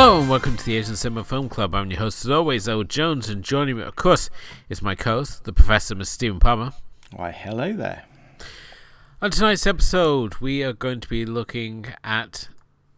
[0.00, 1.74] Hello and welcome to the Asian Cinema Film Club.
[1.74, 4.30] I'm your host as always, Owen Jones, and joining me, of course,
[4.68, 6.06] is my co-host, the Professor, Mr.
[6.06, 6.72] Stephen Palmer.
[7.10, 8.04] Why, hello there.
[9.20, 12.48] On tonight's episode, we are going to be looking at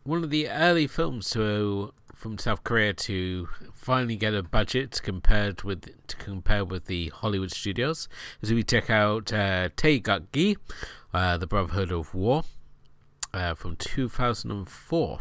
[0.03, 5.63] one of the early films to from South Korea to finally get a budget compared
[5.63, 8.11] with to compare with the Hollywood studios.
[8.43, 10.59] As we check out uh, Taegukgi,
[11.15, 12.45] uh, the Brotherhood of War,
[13.33, 15.21] uh, from 2004.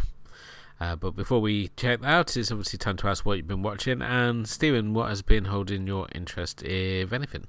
[0.80, 4.02] Uh, but before we check out, it's obviously time to ask what you've been watching.
[4.02, 7.46] And Stephen, what has been holding your interest, if anything?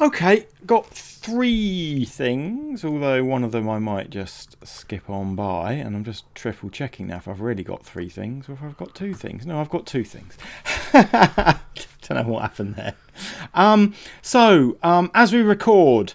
[0.00, 5.94] Okay, got three things, although one of them I might just skip on by, and
[5.94, 8.94] I'm just triple checking now if I've really got three things or if I've got
[8.94, 9.44] two things.
[9.44, 10.38] No, I've got two things.
[10.92, 12.94] Don't know what happened there.
[13.52, 16.14] Um, so, um, as we record,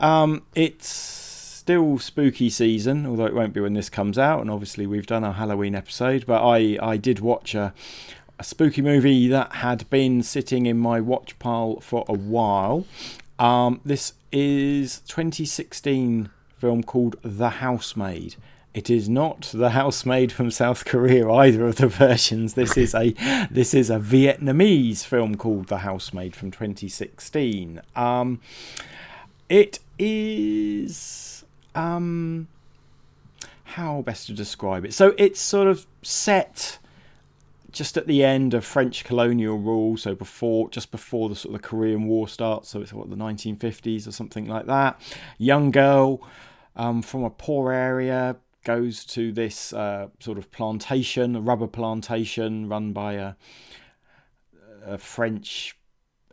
[0.00, 1.21] um, it's
[1.62, 4.40] still spooky season, although it won't be when this comes out.
[4.40, 7.72] And obviously, we've done our Halloween episode, but I, I did watch a,
[8.36, 12.84] a spooky movie that had been sitting in my watch pile for a while.
[13.38, 18.34] Um, this is 2016 film called The Housemaid.
[18.74, 22.54] It is not the housemaid from South Korea either of the versions.
[22.54, 23.10] This is a
[23.52, 27.82] this is a Vietnamese film called The Housemaid from 2016.
[27.94, 28.40] Um,
[29.48, 31.31] it is
[31.74, 32.48] um,
[33.64, 34.94] how best to describe it?
[34.94, 36.78] So it's sort of set
[37.72, 41.62] just at the end of French colonial rule, so before just before the sort of
[41.62, 45.00] the Korean War starts, so it's what the 1950s or something like that.
[45.38, 46.20] Young girl
[46.76, 52.68] um, from a poor area goes to this uh, sort of plantation, a rubber plantation
[52.68, 53.34] run by a,
[54.84, 55.76] a French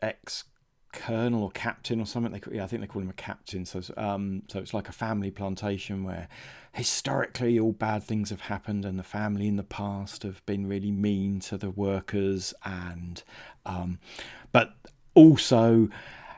[0.01, 0.43] ex
[0.91, 2.31] colonel or captain or something.
[2.31, 3.65] They, yeah, I think they call him a captain.
[3.65, 6.27] So, um, so it's like a family plantation where
[6.73, 10.91] historically all bad things have happened, and the family in the past have been really
[10.91, 13.23] mean to the workers, and
[13.65, 13.99] um,
[14.51, 14.75] but
[15.13, 15.89] also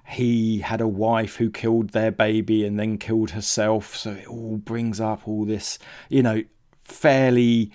[0.07, 3.95] he had a wife who killed their baby and then killed herself.
[3.95, 5.79] So it all brings up all this,
[6.09, 6.44] you know,
[6.83, 7.72] fairly.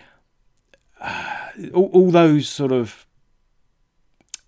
[0.99, 1.37] Uh,
[1.75, 3.06] all, all those sort of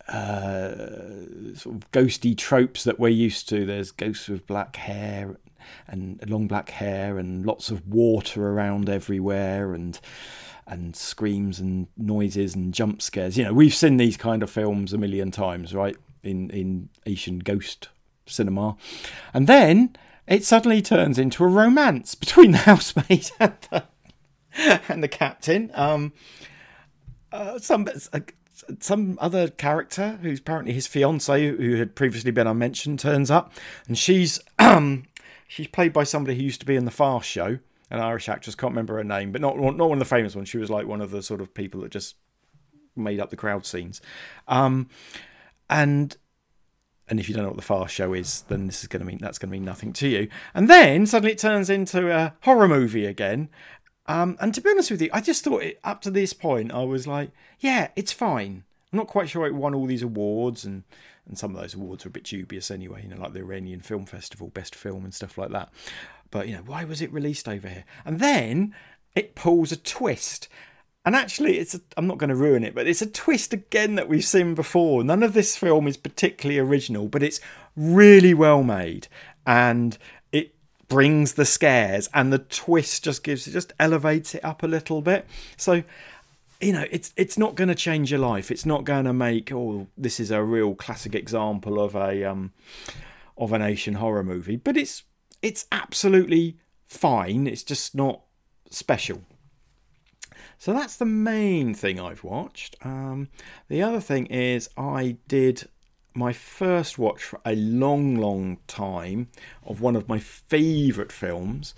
[0.09, 3.67] uh, sort of ghosty tropes that we're used to.
[3.67, 5.37] There's ghosts with black hair
[5.87, 10.01] and long black hair and lots of water around everywhere and
[10.67, 13.39] and screams and noises and jump scares.
[13.39, 15.97] You know, we've seen these kind of films a million times, right?
[16.23, 17.89] In in Asian ghost
[18.27, 18.77] cinema.
[19.33, 19.97] And then
[20.27, 23.85] it suddenly turns into a romance between the housemaid and the,
[24.89, 25.71] and the captain.
[25.75, 26.13] Um,
[27.33, 27.87] uh, some
[28.81, 33.53] some other character who's apparently his fiance, who had previously been unmentioned, turns up,
[33.87, 34.41] and she's
[35.49, 37.59] she's played by somebody who used to be in the Fast Show,
[37.91, 38.55] an Irish actress.
[38.55, 40.49] Can't remember her name, but not not one of the famous ones.
[40.49, 42.17] She was like one of the sort of people that just
[42.97, 44.01] made up the crowd scenes,
[44.47, 44.89] um,
[45.71, 46.17] and
[47.11, 49.07] and if you don't know what the Fast Show is, then this is going to
[49.07, 50.29] mean that's going to mean nothing to you.
[50.55, 53.49] And then suddenly it turns into a horror movie again,
[54.09, 56.73] um, and to be honest with you, I just thought it up to this point,
[56.73, 57.31] I was like,
[57.61, 58.65] yeah, it's fine.
[58.93, 60.83] I'm not quite sure it won all these awards, and,
[61.27, 63.81] and some of those awards are a bit dubious anyway, you know, like the Iranian
[63.81, 65.69] Film Festival, Best Film, and stuff like that.
[66.31, 67.85] But, you know, why was it released over here?
[68.05, 68.75] And then
[69.15, 70.49] it pulls a twist.
[71.05, 73.95] And actually, it's a, I'm not going to ruin it, but it's a twist again
[73.95, 75.05] that we've seen before.
[75.05, 77.41] None of this film is particularly original, but it's
[77.77, 79.09] really well made.
[79.47, 79.97] And
[80.89, 85.03] brings the scares and the twist just gives it just elevates it up a little
[85.03, 85.27] bit.
[85.57, 85.83] So
[86.61, 88.51] you know it's it's not going to change your life.
[88.51, 92.53] It's not going to make oh this is a real classic example of a um
[93.37, 95.05] of an asian horror movie but it's
[95.43, 97.47] it's absolutely fine.
[97.47, 98.23] It's just not
[98.71, 99.23] special.
[100.59, 102.77] So that's the main thing I've watched.
[102.85, 103.29] Um,
[103.69, 105.69] the other thing is I did
[106.19, 109.29] my first watch for a long, long time
[109.65, 111.75] of one of my favourite films,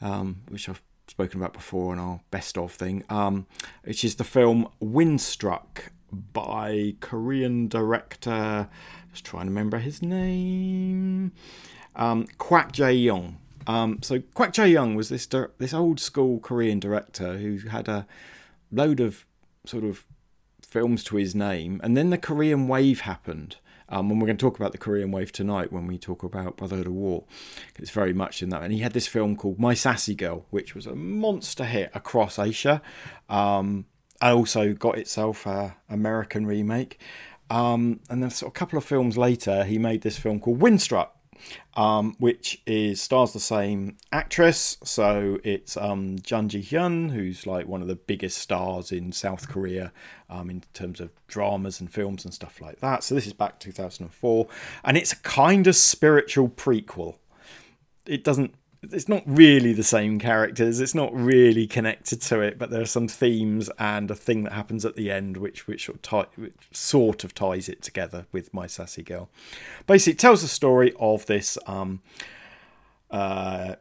[0.00, 3.46] um, which I've spoken about before in our best of thing, um,
[3.84, 8.68] which is the film Windstruck by Korean director.
[9.12, 11.32] Just trying to remember his name.
[11.94, 13.36] Um, Kwak Jae Young.
[13.66, 15.28] Um, so Kwak Jae Young was this
[15.58, 18.06] this old school Korean director who had a
[18.70, 19.26] load of
[19.66, 20.06] sort of
[20.62, 23.56] films to his name, and then the Korean wave happened.
[23.92, 26.56] Um, and we're going to talk about the Korean wave tonight when we talk about
[26.56, 27.24] Brotherhood of War.
[27.78, 28.62] It's very much in that.
[28.62, 32.38] And he had this film called My Sassy Girl, which was a monster hit across
[32.38, 32.80] Asia.
[33.28, 33.84] Um,
[34.22, 36.98] and also got itself a American remake.
[37.50, 40.60] Um, and then sort of a couple of films later, he made this film called
[40.60, 41.08] Windstruck,
[41.74, 44.76] um, which is stars the same actress.
[44.84, 49.48] So it's um, Jun Ji Hyun, who's like one of the biggest stars in South
[49.48, 49.92] Korea
[50.28, 53.04] um, in terms of dramas and films and stuff like that.
[53.04, 54.46] So this is back 2004,
[54.84, 57.16] and it's a kind of spiritual prequel.
[58.06, 58.54] It doesn't
[58.90, 60.80] it's not really the same characters.
[60.80, 64.52] It's not really connected to it, but there are some themes and a thing that
[64.52, 68.26] happens at the end, which which sort of, tie, which sort of ties it together
[68.32, 69.28] with my sassy girl.
[69.86, 71.56] Basically, it tells the story of this.
[71.66, 72.00] Um,
[73.10, 73.76] uh,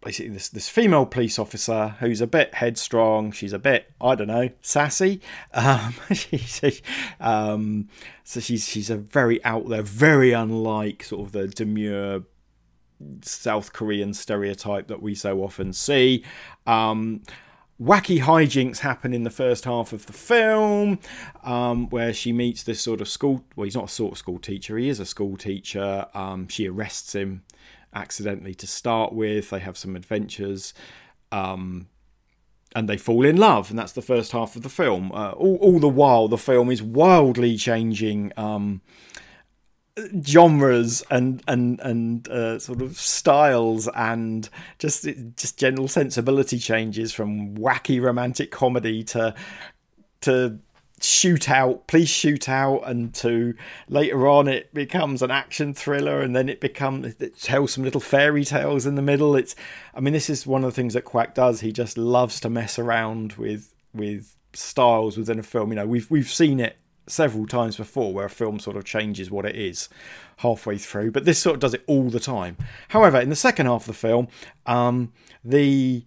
[0.00, 3.30] basically, this this female police officer who's a bit headstrong.
[3.30, 5.20] She's a bit I don't know sassy.
[5.54, 6.82] Um, she's,
[7.20, 7.88] um,
[8.24, 12.24] so she's she's a very out there, very unlike sort of the demure
[13.22, 16.24] South Korean stereotype that we so often see.
[16.66, 17.22] Um,
[17.80, 20.98] wacky hijinks happen in the first half of the film
[21.44, 24.38] um, where she meets this sort of school well he's not a sort of school
[24.38, 26.06] teacher he is a school teacher.
[26.14, 27.42] Um, she arrests him
[27.92, 29.50] accidentally to start with.
[29.50, 30.74] They have some adventures
[31.32, 31.88] um,
[32.76, 35.10] and they fall in love and that's the first half of the film.
[35.12, 38.82] Uh, all, all the while the film is wildly changing um,
[40.24, 44.48] genres and and and uh, sort of styles and
[44.78, 45.06] just
[45.36, 49.34] just general sensibility changes from wacky romantic comedy to
[50.20, 50.58] to
[51.00, 53.54] shootout police shootout and to
[53.88, 58.00] later on it becomes an action thriller and then it becomes it tells some little
[58.00, 59.34] fairy tales in the middle.
[59.34, 59.56] It's
[59.94, 61.60] i mean this is one of the things that Kwak does.
[61.60, 65.70] He just loves to mess around with with styles within a film.
[65.70, 66.76] You know we've we've seen it
[67.10, 69.88] several times before where a film sort of changes what it is
[70.38, 72.56] halfway through, but this sort of does it all the time.
[72.88, 74.28] However, in the second half of the film,
[74.66, 75.12] um,
[75.44, 76.04] the,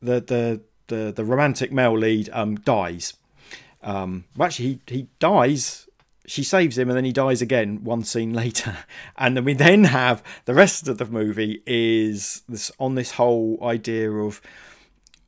[0.00, 3.14] the the the the romantic male lead um, dies.
[3.82, 5.88] Um, actually, he he dies.
[6.26, 8.78] She saves him, and then he dies again one scene later.
[9.16, 13.58] And then we then have the rest of the movie is this on this whole
[13.62, 14.40] idea of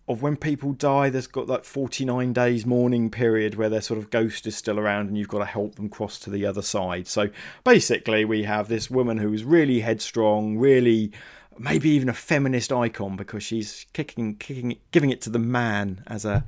[0.06, 4.10] of when people die, there's got that 49 days mourning period where their sort of
[4.10, 7.06] ghost is still around and you've got to help them cross to the other side.
[7.06, 7.30] So
[7.64, 11.12] basically, we have this woman who's really headstrong, really
[11.58, 16.24] maybe even a feminist icon because she's kicking, kicking, giving it to the man as
[16.24, 16.44] a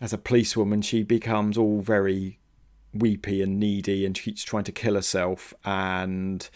[0.00, 0.82] as a policewoman.
[0.82, 2.38] She becomes all very
[2.92, 6.48] weepy and needy and she's trying to kill herself and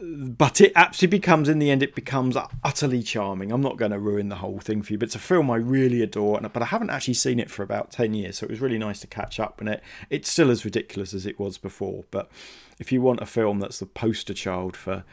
[0.00, 3.52] but it actually becomes in the end it becomes utterly charming.
[3.52, 5.56] I'm not going to ruin the whole thing for you but it's a film i
[5.56, 8.60] really adore but i haven't actually seen it for about 10 years so it was
[8.60, 12.04] really nice to catch up and it it's still as ridiculous as it was before.
[12.10, 12.30] But
[12.78, 15.04] if you want a film that's the poster child for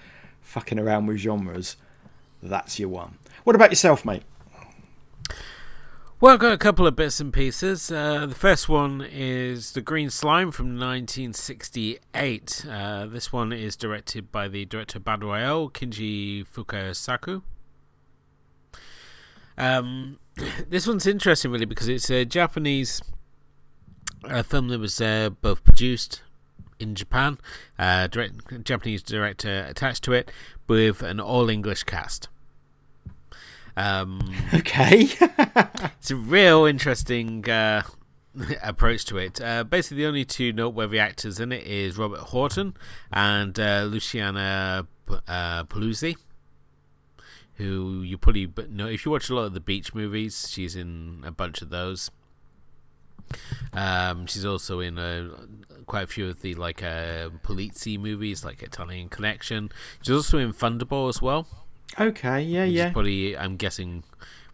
[0.41, 1.75] fucking around with genres
[2.41, 3.17] that's your one.
[3.43, 4.23] What about yourself mate
[6.19, 7.91] well, I've got a couple of bits and pieces.
[7.91, 12.65] Uh, the first one is The Green Slime from 1968.
[12.67, 17.43] Uh, this one is directed by the director Battle Royale, Kinji Fukasaku.
[19.59, 20.17] Um,
[20.69, 22.99] this one's interesting, really, because it's a Japanese
[24.23, 26.23] uh, film that was uh, both produced
[26.79, 27.37] in Japan,
[27.77, 30.31] uh, direct, Japanese director attached to it,
[30.67, 32.27] with an all English cast.
[33.77, 34.19] Um,
[34.53, 35.07] okay.
[35.99, 37.83] it's a real interesting uh,
[38.63, 39.39] approach to it.
[39.39, 42.75] Uh, basically, the only two noteworthy actors in it is Robert Horton
[43.13, 44.87] and uh, Luciana
[45.27, 46.17] uh, Paluzzi,
[47.55, 50.49] who you probably know if you watch a lot of the beach movies.
[50.49, 52.11] She's in a bunch of those.
[53.73, 55.29] Um, she's also in a,
[55.85, 59.69] quite a few of the like uh, Polizzi movies, like Italian Connection.
[60.01, 61.66] She's also in Thunderball as well.
[61.99, 62.91] Okay, yeah, which yeah.
[62.91, 64.03] Probably, I'm guessing,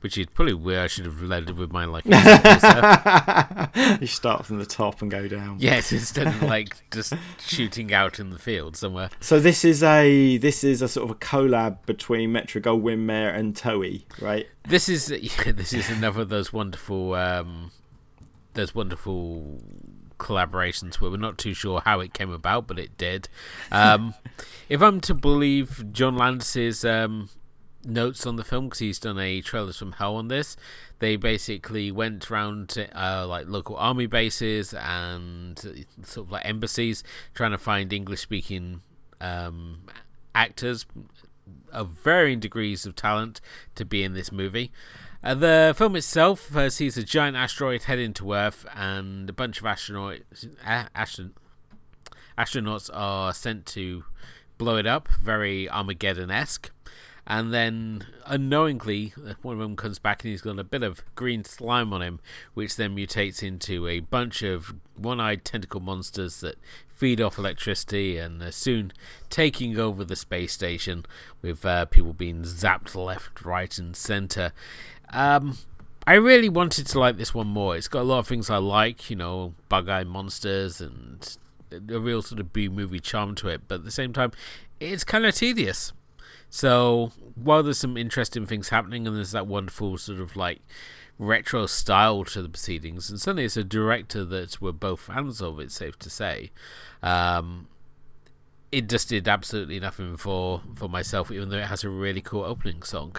[0.01, 2.05] which is probably where I should have led with my like.
[4.01, 5.57] you start from the top and go down.
[5.59, 7.13] Yes, instead of like just
[7.45, 9.09] shooting out in the field somewhere.
[9.19, 13.29] So this is a this is a sort of a collab between Metro Goldwyn Mayer
[13.29, 14.47] and Toei, right?
[14.67, 17.71] This is yeah, this is another of those wonderful um,
[18.53, 19.61] those wonderful
[20.23, 23.29] collaborations where we're not too sure how it came about, but it did.
[23.71, 24.13] Um,
[24.69, 27.29] if I'm to believe John Landis's um,
[27.85, 30.55] notes on the film because he's done a trailers from hell on this.
[30.99, 37.03] They basically went around to, uh, like local army bases and sort of like embassies,
[37.33, 38.81] trying to find English speaking
[39.19, 39.81] um,
[40.33, 40.85] actors
[41.71, 43.41] of varying degrees of talent
[43.75, 44.71] to be in this movie.
[45.23, 49.59] Uh, the film itself uh, sees a giant asteroid heading to Earth, and a bunch
[49.59, 50.85] of astronauts, uh,
[52.37, 54.03] astronauts are sent to
[54.57, 56.71] blow it up, very Armageddon esque.
[57.25, 61.45] And then, unknowingly, one of them comes back and he's got a bit of green
[61.45, 62.19] slime on him,
[62.53, 66.57] which then mutates into a bunch of one eyed tentacle monsters that
[66.89, 68.91] feed off electricity and are soon
[69.29, 71.05] taking over the space station
[71.41, 74.51] with uh, people being zapped left, right, and center.
[75.13, 75.57] Um,
[76.05, 77.77] I really wanted to like this one more.
[77.77, 81.37] It's got a lot of things I like, you know, bug eye monsters and
[81.71, 84.31] a real sort of B movie charm to it, but at the same time,
[84.79, 85.93] it's kind of tedious.
[86.49, 90.61] So while there's some interesting things happening and there's that wonderful sort of like
[91.17, 95.59] retro style to the proceedings, and certainly it's a director that we're both fans of,
[95.59, 96.51] it's safe to say.
[97.01, 97.67] Um,
[98.71, 102.43] it just did absolutely nothing for for myself, even though it has a really cool
[102.43, 103.15] opening song.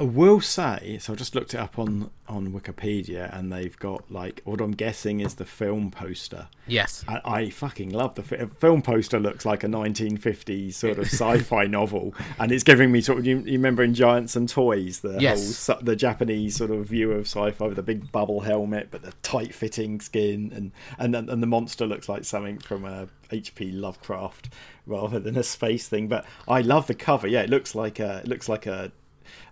[0.00, 4.08] I will say, so I just looked it up on on Wikipedia, and they've got
[4.12, 6.48] like what I'm guessing is the film poster.
[6.68, 9.18] Yes, I, I fucking love the fi- film poster.
[9.18, 13.38] Looks like a 1950s sort of sci-fi novel, and it's giving me sort of you,
[13.38, 15.66] you remember in Giants and Toys the yes.
[15.66, 19.12] whole the Japanese sort of view of sci-fi with the big bubble helmet, but the
[19.24, 23.72] tight-fitting skin, and and and the monster looks like something from a H.P.
[23.72, 24.50] Lovecraft
[24.86, 26.06] rather than a space thing.
[26.06, 27.26] But I love the cover.
[27.26, 28.92] Yeah, it looks like a it looks like a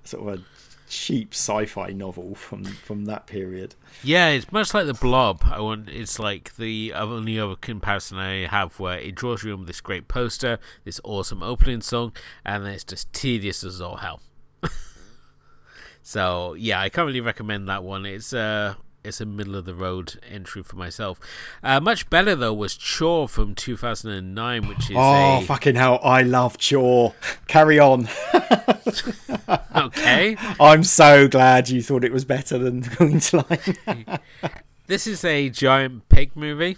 [0.04, 0.42] sort of a
[0.88, 3.74] cheap sci-fi novel from from that period.
[4.02, 5.42] Yeah, it's much like the Blob.
[5.44, 9.60] I want it's like the only other comparison I have where it draws you in
[9.60, 12.12] with this great poster, this awesome opening song,
[12.44, 14.20] and then it's just tedious as all hell.
[16.02, 18.06] so yeah, I can't really recommend that one.
[18.06, 18.74] It's uh
[19.06, 21.20] it's a middle of the road entry for myself.
[21.62, 25.42] Uh, much better though was Chaw from 2009, which is oh a...
[25.42, 26.00] fucking hell!
[26.02, 27.12] I love Chaw.
[27.46, 28.08] Carry on.
[29.76, 30.36] okay.
[30.60, 33.44] I'm so glad you thought it was better than Green Slime.
[34.86, 36.76] this is a giant pig movie.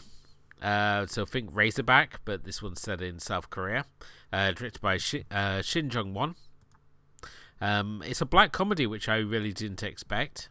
[0.61, 3.85] Uh, so think Razorback, but this one's set in South Korea.
[4.33, 6.35] Uh, directed by Shin, uh, Shin Jong Won.
[7.61, 10.49] Um, it's a black comedy, which I really didn't expect.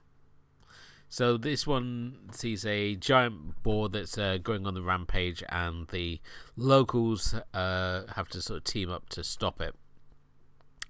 [1.10, 6.20] So this one sees a giant boar that's uh, going on the rampage, and the
[6.56, 9.74] locals uh, have to sort of team up to stop it.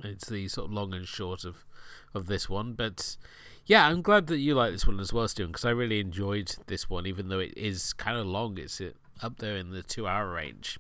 [0.04, 1.66] It's the sort of long and short of
[2.14, 3.18] of this one, but
[3.66, 6.56] yeah, I'm glad that you like this one as well, Stephen, because I really enjoyed
[6.68, 8.58] this one, even though it is kind of long.
[8.58, 10.80] It's uh, up there in the two-hour range.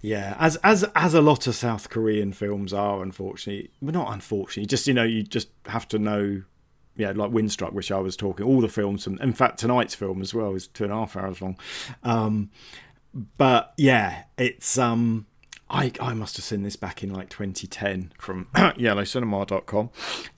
[0.00, 4.66] Yeah, as as as a lot of South Korean films are, unfortunately, well, not unfortunately,
[4.66, 6.42] just you know, you just have to know
[6.96, 10.22] yeah, like Windstruck, which I was talking, all the films, and in fact, tonight's film
[10.22, 11.58] as well is two and a half hours long.
[12.02, 12.50] Um,
[13.36, 15.26] but yeah, it's um,
[15.68, 19.90] I I must have seen this back in like 2010 from yellowcinema.com,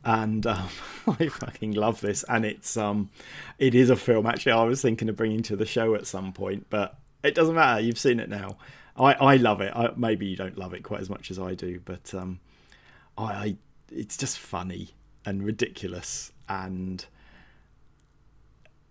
[0.04, 0.68] and um,
[1.20, 2.24] I fucking love this.
[2.28, 3.10] And it's um,
[3.58, 4.26] it is a film.
[4.26, 7.54] Actually, I was thinking of bringing to the show at some point, but it doesn't
[7.54, 7.80] matter.
[7.80, 8.56] You've seen it now.
[8.96, 9.72] I I love it.
[9.76, 12.40] I, maybe you don't love it quite as much as I do, but um,
[13.18, 13.56] I, I
[13.90, 14.90] it's just funny
[15.24, 17.04] and ridiculous and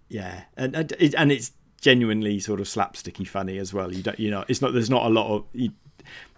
[0.09, 3.93] yeah, and and, it, and it's genuinely sort of slapsticky funny as well.
[3.93, 4.73] You don't, you know, it's not.
[4.73, 5.71] There's not a lot of you,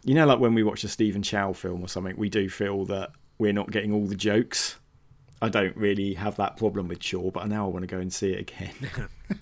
[0.04, 2.86] you know, like when we watch a Stephen Chow film or something, we do feel
[2.86, 4.78] that we're not getting all the jokes.
[5.42, 8.12] I don't really have that problem with Chaw, but now I want to go and
[8.12, 8.74] see it again.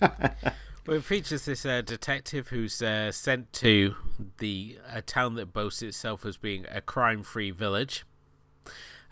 [0.86, 3.96] well, it features this uh, detective who's uh, sent to
[4.38, 8.04] the a town that boasts itself as being a crime-free village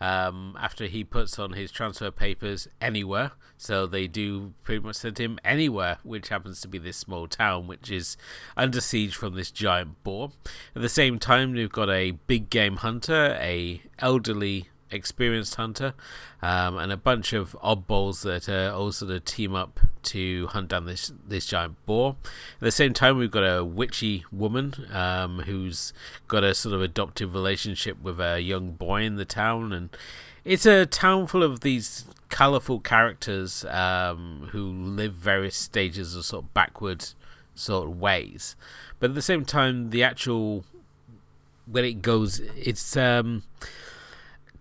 [0.00, 3.32] um, after he puts on his transfer papers anywhere.
[3.56, 7.66] So they do pretty much send him anywhere, which happens to be this small town,
[7.66, 8.16] which is
[8.56, 10.32] under siege from this giant boar.
[10.74, 15.94] At the same time, we've got a big game hunter, a elderly experienced hunter,
[16.42, 20.68] um, and a bunch of oddballs that uh, all sort of team up to hunt
[20.68, 22.16] down this this giant boar.
[22.24, 25.92] At the same time, we've got a witchy woman um, who's
[26.28, 29.90] got a sort of adoptive relationship with a young boy in the town, and
[30.44, 36.44] it's a town full of these colourful characters um, who live various stages of sort
[36.44, 37.06] of backward
[37.54, 38.56] sort of ways.
[38.98, 40.64] But at the same time, the actual
[41.66, 43.42] when it goes, it's um,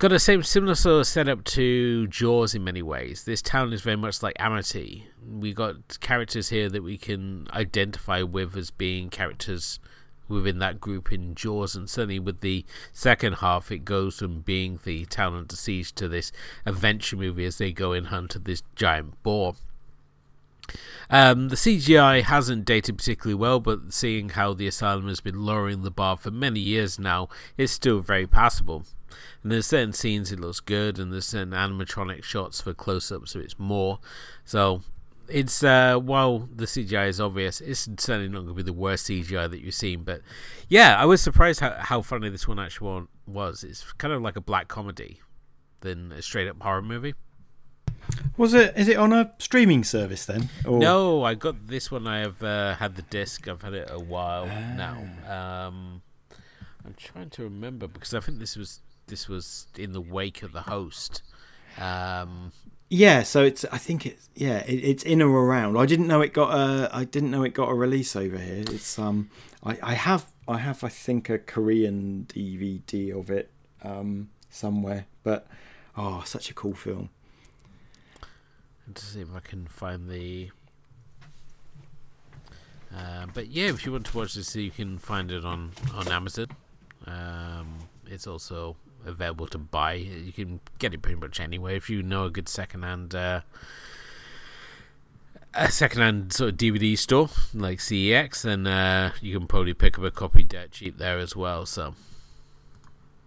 [0.04, 3.24] got a same similar sort of setup to Jaws in many ways.
[3.24, 5.08] This town is very much like Amity.
[5.26, 9.80] We got characters here that we can identify with as being characters
[10.28, 14.78] within that group in Jaws, and certainly with the second half, it goes from being
[14.84, 16.34] the town under siege to this
[16.66, 19.56] adventure movie as they go and hunt of this giant boar.
[21.10, 25.84] Um, the CGI hasn't dated particularly well, but seeing how the asylum has been lowering
[25.84, 28.86] the bar for many years now, it's still very passable.
[29.44, 33.40] And there's certain scenes it looks good, and there's certain animatronic shots for close-ups, so
[33.40, 34.00] it's more.
[34.46, 34.82] So
[35.28, 39.08] it's uh, while the CGI is obvious, it's certainly not going to be the worst
[39.08, 40.04] CGI that you've seen.
[40.04, 40.22] But
[40.68, 43.64] yeah, I was surprised how, how funny this one actually was.
[43.64, 45.20] It's kind of like a black comedy
[45.82, 47.14] than a straight up horror movie.
[48.36, 48.74] Was it?
[48.76, 50.50] Is it on a streaming service then?
[50.66, 50.80] Or?
[50.80, 52.08] No, I got this one.
[52.08, 53.48] I have uh, had the disc.
[53.48, 54.74] I've had it a while ah.
[54.76, 55.68] now.
[55.68, 56.02] Um,
[56.86, 60.52] I'm trying to remember because I think this was this was in the wake of
[60.52, 61.22] the host.
[61.78, 62.52] Um,
[62.90, 63.66] yeah, so it's.
[63.66, 64.30] I think it's.
[64.36, 65.78] Yeah, it, it's in or around.
[65.78, 66.90] I didn't know it got a.
[66.92, 68.64] I didn't know it got a release over here.
[68.68, 68.98] It's.
[68.98, 69.30] Um.
[69.64, 69.78] I.
[69.82, 70.26] I have.
[70.48, 70.84] I have.
[70.84, 73.52] I think a Korean DVD of it.
[73.84, 74.30] Um.
[74.50, 75.48] Somewhere, but.
[75.96, 77.10] Oh, such a cool film.
[78.94, 80.50] To see if I can find the.
[82.96, 86.08] Uh, but yeah, if you want to watch this, you can find it on on
[86.10, 86.48] Amazon.
[87.06, 88.76] Um, it's also
[89.06, 89.94] available to buy.
[89.94, 93.42] You can get it pretty much anywhere if you know a good secondhand uh,
[95.54, 100.06] a secondhand sort of DVD store like CEX, then uh, you can probably pick up
[100.06, 101.66] a copy dirt cheap there as well.
[101.66, 101.96] So,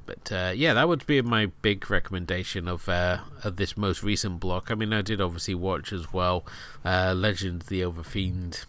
[0.07, 4.41] but uh, yeah, that would be my big recommendation of uh, of this most recent
[4.41, 4.71] block.
[4.71, 6.47] I mean, I did obviously watch as well
[6.85, 8.65] uh, Legend the Overfiend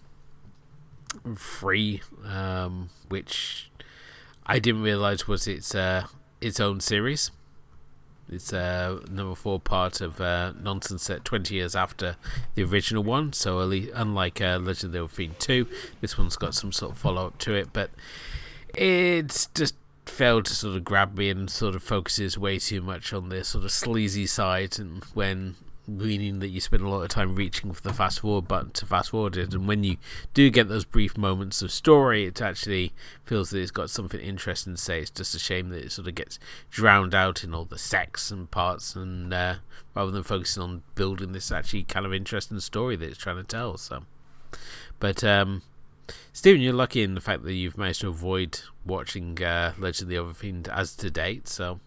[1.36, 3.70] free, um, which
[4.46, 6.08] I didn't realize was its uh,
[6.42, 7.32] its own series.
[8.30, 12.18] It's uh, number four part of uh, Nonsense set 20 years after
[12.56, 13.32] the original one.
[13.32, 15.66] So, unlike uh, Legend of the Fiend 2,
[16.02, 17.70] this one's got some sort of follow up to it.
[17.72, 17.90] But
[18.76, 19.76] it's just
[20.10, 23.44] failed to sort of grab me and sort of focuses way too much on the
[23.44, 24.80] sort of sleazy side.
[24.80, 25.56] And when
[25.88, 28.86] meaning that you spend a lot of time reaching for the fast forward button to
[28.86, 29.54] fast forward it.
[29.54, 29.98] And when you
[30.34, 32.92] do get those brief moments of story, it actually
[33.24, 35.00] feels that it's got something interesting to say.
[35.00, 38.30] It's just a shame that it sort of gets drowned out in all the sex
[38.32, 39.56] and parts, and uh,
[39.96, 43.44] rather than focusing on building this actually kind of interesting story that it's trying to
[43.44, 43.78] tell.
[43.78, 44.04] So,
[45.00, 45.62] but um,
[46.38, 50.36] Stephen, you're lucky in the fact that you've managed to avoid watching uh, Legend of
[50.38, 51.48] the Overfiend as to date.
[51.48, 51.80] So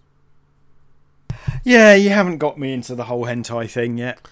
[1.63, 4.27] yeah, you haven't got me into the whole hentai thing yet.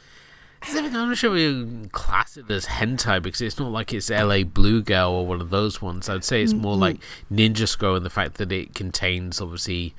[0.61, 4.83] I'm not sure we class it as hentai because it's not like it's LA Blue
[4.83, 6.09] Girl or one of those ones.
[6.09, 6.97] I'd say it's more like
[7.33, 9.95] Ninja Scroll in the fact that it contains obviously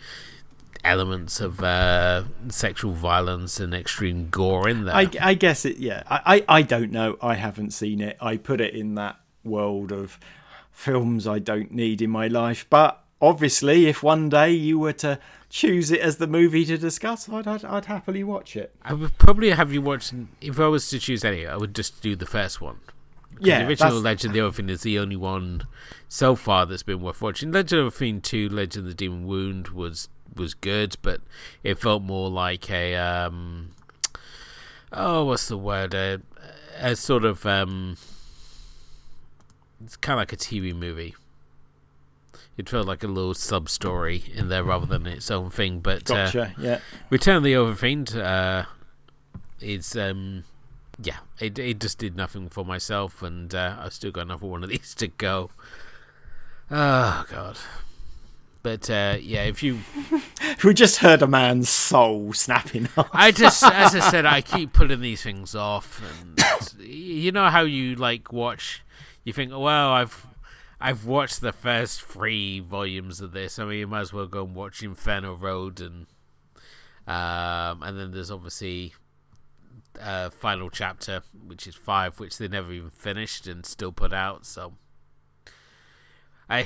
[0.83, 4.95] elements of uh, sexual violence and extreme gore in there.
[4.95, 5.77] I, I guess it.
[5.77, 7.17] Yeah, I, I, I don't know.
[7.21, 8.17] I haven't seen it.
[8.19, 9.17] I put it in that
[9.49, 10.19] world of
[10.71, 12.65] films I don't need in my life.
[12.69, 17.27] But obviously, if one day you were to choose it as the movie to discuss,
[17.27, 18.73] I'd, I'd, I'd happily watch it.
[18.83, 20.11] I would probably have you watch.
[20.41, 22.79] If I was to choose any, I would just do the first one.
[23.41, 25.63] Yeah, the original Legend of the Overfiend is the only one
[26.09, 27.51] so far that's been worth watching.
[27.51, 31.21] Legend of the Overfiend Two, Legend of the Demon Womb was was good, but
[31.63, 33.71] it felt more like a um,
[34.91, 35.93] oh, what's the word?
[35.93, 36.21] A,
[36.79, 37.97] a sort of um,
[39.83, 41.15] it's kind of like a TV movie
[42.59, 45.79] it felt like a little sub story in there rather than its own thing.
[45.79, 46.79] But uh, gotcha, uh, yeah.
[47.09, 48.65] Return of the Overfiend uh,
[49.61, 50.43] is um,
[51.01, 54.63] yeah, it it just did nothing for myself, and uh, I've still got another one
[54.63, 55.51] of these to go.
[56.69, 57.57] Oh god.
[58.61, 59.79] But uh, yeah, if you
[60.65, 63.09] we just heard a man's soul snapping off.
[63.13, 66.37] I just, as I said, I keep putting these things off, and
[66.85, 68.83] you know how you like watch.
[69.29, 70.25] You think, well, I've
[70.81, 73.59] I've watched the first three volumes of this.
[73.59, 76.07] I mean, you might as well go and watch Inferno Road, and
[77.05, 78.95] um, and then there's obviously
[80.01, 84.47] uh, final chapter, which is five, which they never even finished and still put out.
[84.47, 84.73] So
[86.49, 86.65] I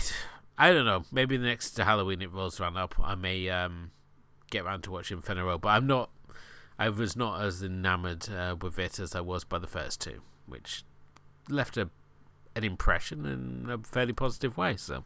[0.57, 1.03] I don't know.
[1.11, 3.91] Maybe the next Halloween it rolls around up, I may um,
[4.49, 6.11] get around to watching Inferno Road, but I'm not.
[6.79, 10.21] I was not as enamored uh, with it as I was by the first two,
[10.47, 10.85] which
[11.49, 11.89] left a
[12.55, 14.75] an impression in a fairly positive way.
[14.77, 15.03] So,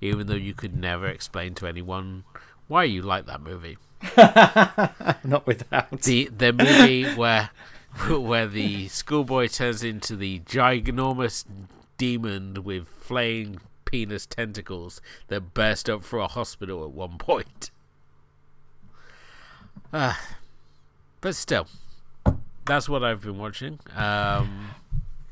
[0.00, 2.24] even though you could never explain to anyone
[2.68, 3.78] why you like that movie,
[5.24, 7.50] not without the the movie where
[8.08, 11.44] where the schoolboy turns into the ginormous
[11.96, 17.70] demon with flaying penis tentacles that burst up through a hospital at one point.
[19.92, 20.14] Uh,
[21.20, 21.66] but still,
[22.66, 23.78] that's what I've been watching.
[23.94, 24.70] Um,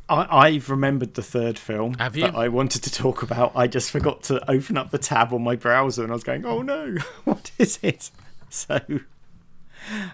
[0.08, 2.24] I, have remembered the third film Have you?
[2.24, 3.52] that I wanted to talk about.
[3.54, 6.44] I just forgot to open up the tab on my browser, and I was going,
[6.44, 8.10] "Oh no, what is it?"
[8.50, 8.80] So,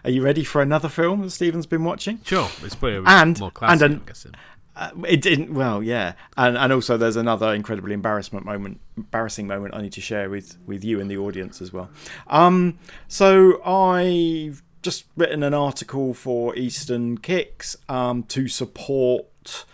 [0.04, 2.20] are you ready for another film that Stephen's been watching?
[2.24, 3.72] Sure, it's probably And- more classic.
[3.72, 4.34] and an- I'm guessing.
[4.76, 5.52] Uh, it didn't.
[5.52, 10.00] Well, yeah, and and also there's another incredibly embarrassment moment, embarrassing moment I need to
[10.00, 11.90] share with with you and the audience as well.
[12.28, 19.64] Um, so I've just written an article for Eastern Kicks um, to support.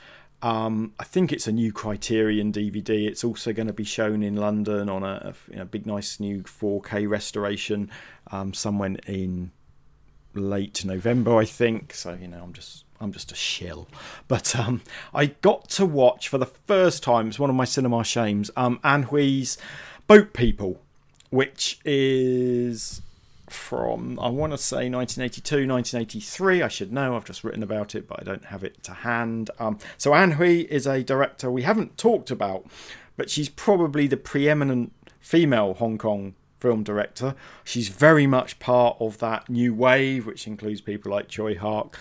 [0.46, 3.08] Um, I think it's a new Criterion DVD.
[3.08, 6.20] It's also going to be shown in London on a, a you know, big, nice
[6.20, 7.90] new 4K restoration
[8.30, 9.50] um, somewhere in
[10.34, 11.94] late November, I think.
[11.94, 13.88] So you know, I'm just I'm just a shill.
[14.28, 14.82] But um,
[15.12, 17.26] I got to watch for the first time.
[17.26, 18.48] It's one of my cinema shames.
[18.56, 19.58] Um, Anne Hui's
[20.06, 20.80] Boat People,
[21.30, 23.02] which is
[23.48, 26.62] from I want to say 1982, 1983.
[26.62, 27.16] I should know.
[27.16, 29.50] I've just written about it, but I don't have it to hand.
[29.58, 32.66] Um, so Anne Hui is a director we haven't talked about,
[33.16, 37.34] but she's probably the preeminent female Hong Kong film director.
[37.64, 41.98] She's very much part of that new wave, which includes people like Tsui Hark,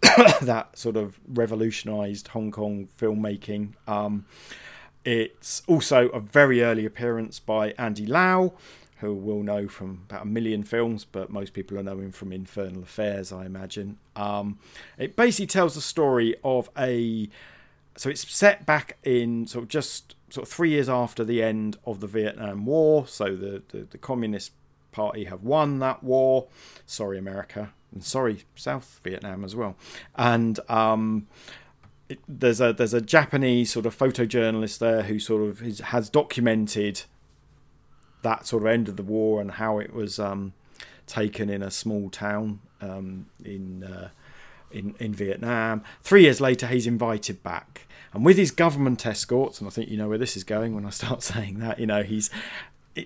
[0.42, 3.72] that sort of revolutionised Hong Kong filmmaking.
[3.86, 4.26] Um,
[5.04, 8.54] it's also a very early appearance by Andy Lau,
[9.00, 12.82] who we'll know from about a million films, but most people are knowing from Infernal
[12.82, 13.98] Affairs, I imagine.
[14.14, 14.58] Um,
[14.96, 17.28] it basically tells the story of a.
[17.98, 21.78] So it's set back in sort of just sort of three years after the end
[21.86, 23.06] of the Vietnam War.
[23.06, 24.52] So the, the, the Communist
[24.92, 26.46] Party have won that war.
[26.86, 27.72] Sorry, America.
[27.92, 29.76] And sorry, South Vietnam as well.
[30.14, 31.26] And um,
[32.08, 36.08] it, there's a there's a Japanese sort of photojournalist there who sort of is, has
[36.08, 37.02] documented
[38.26, 40.52] that sort of end of the war and how it was um,
[41.06, 44.08] taken in a small town um, in, uh,
[44.72, 45.82] in in Vietnam.
[46.02, 49.96] Three years later, he's invited back, and with his government escorts, and I think you
[49.96, 51.78] know where this is going when I start saying that.
[51.78, 52.30] You know, he's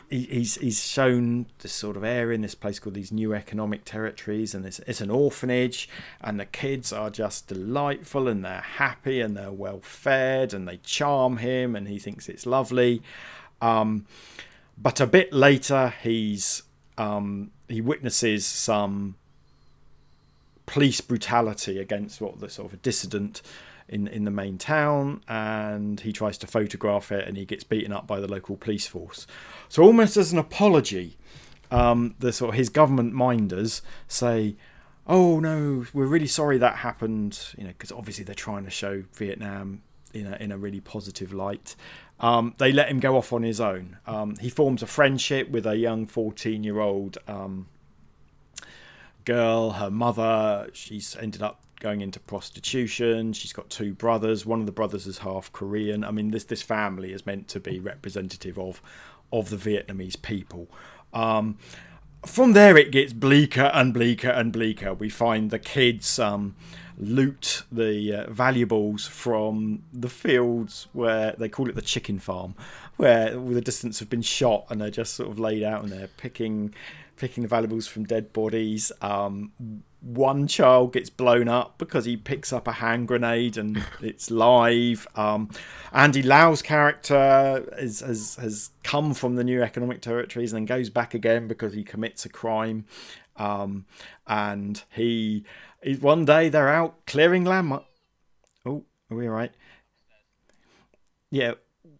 [0.08, 4.54] he's he's shown this sort of area in this place called these new economic territories
[4.54, 5.88] and it's, it's an orphanage
[6.20, 10.76] and the kids are just delightful and they're happy and they're well fed and they
[10.76, 13.02] charm him and he thinks it's lovely
[13.60, 14.06] um,
[14.82, 16.62] but a bit later he's
[16.98, 19.16] um, he witnesses some
[20.66, 23.42] police brutality against what the sort of a dissident
[23.88, 27.92] in in the main town and he tries to photograph it and he gets beaten
[27.92, 29.26] up by the local police force.
[29.68, 31.16] So almost as an apology
[31.70, 34.56] um, the sort of his government minders say
[35.06, 39.02] oh no we're really sorry that happened you know because obviously they're trying to show
[39.14, 41.76] vietnam in a, in a really positive light
[42.20, 45.66] um, they let him go off on his own um, he forms a friendship with
[45.66, 47.66] a young 14 year old um,
[49.24, 53.32] girl her mother she's ended up going into prostitution.
[53.32, 54.46] She's got two brothers.
[54.46, 56.04] One of the brothers is half Korean.
[56.04, 58.80] I mean, this this family is meant to be representative of
[59.32, 60.68] of the Vietnamese people.
[61.12, 61.58] Um,
[62.24, 64.94] from there, it gets bleaker and bleaker and bleaker.
[64.94, 66.54] We find the kids um,
[67.00, 72.54] loot the uh, valuables from the fields where they call it the chicken farm,
[72.96, 76.08] where the distance have been shot and they're just sort of laid out and they're
[76.16, 76.74] picking
[77.16, 78.90] picking the valuables from dead bodies.
[79.02, 79.52] Um,
[80.00, 85.06] one child gets blown up because he picks up a hand grenade and it's live.
[85.16, 85.50] Um,
[85.92, 90.88] Andy Lau's character is, has has come from the new economic territories and then goes
[90.88, 92.86] back again because he commits a crime.
[93.36, 93.86] Um,
[94.26, 95.44] and he
[96.00, 97.72] one day they're out clearing land.
[98.66, 99.52] Oh, are we all right?
[101.30, 101.54] Yeah,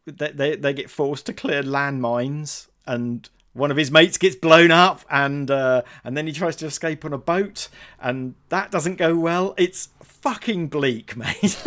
[0.06, 4.70] they, they they get forced to clear landmines and one of his mates gets blown
[4.70, 7.68] up and uh, and then he tries to escape on a boat
[8.00, 11.62] and that doesn't go well it's fucking bleak mate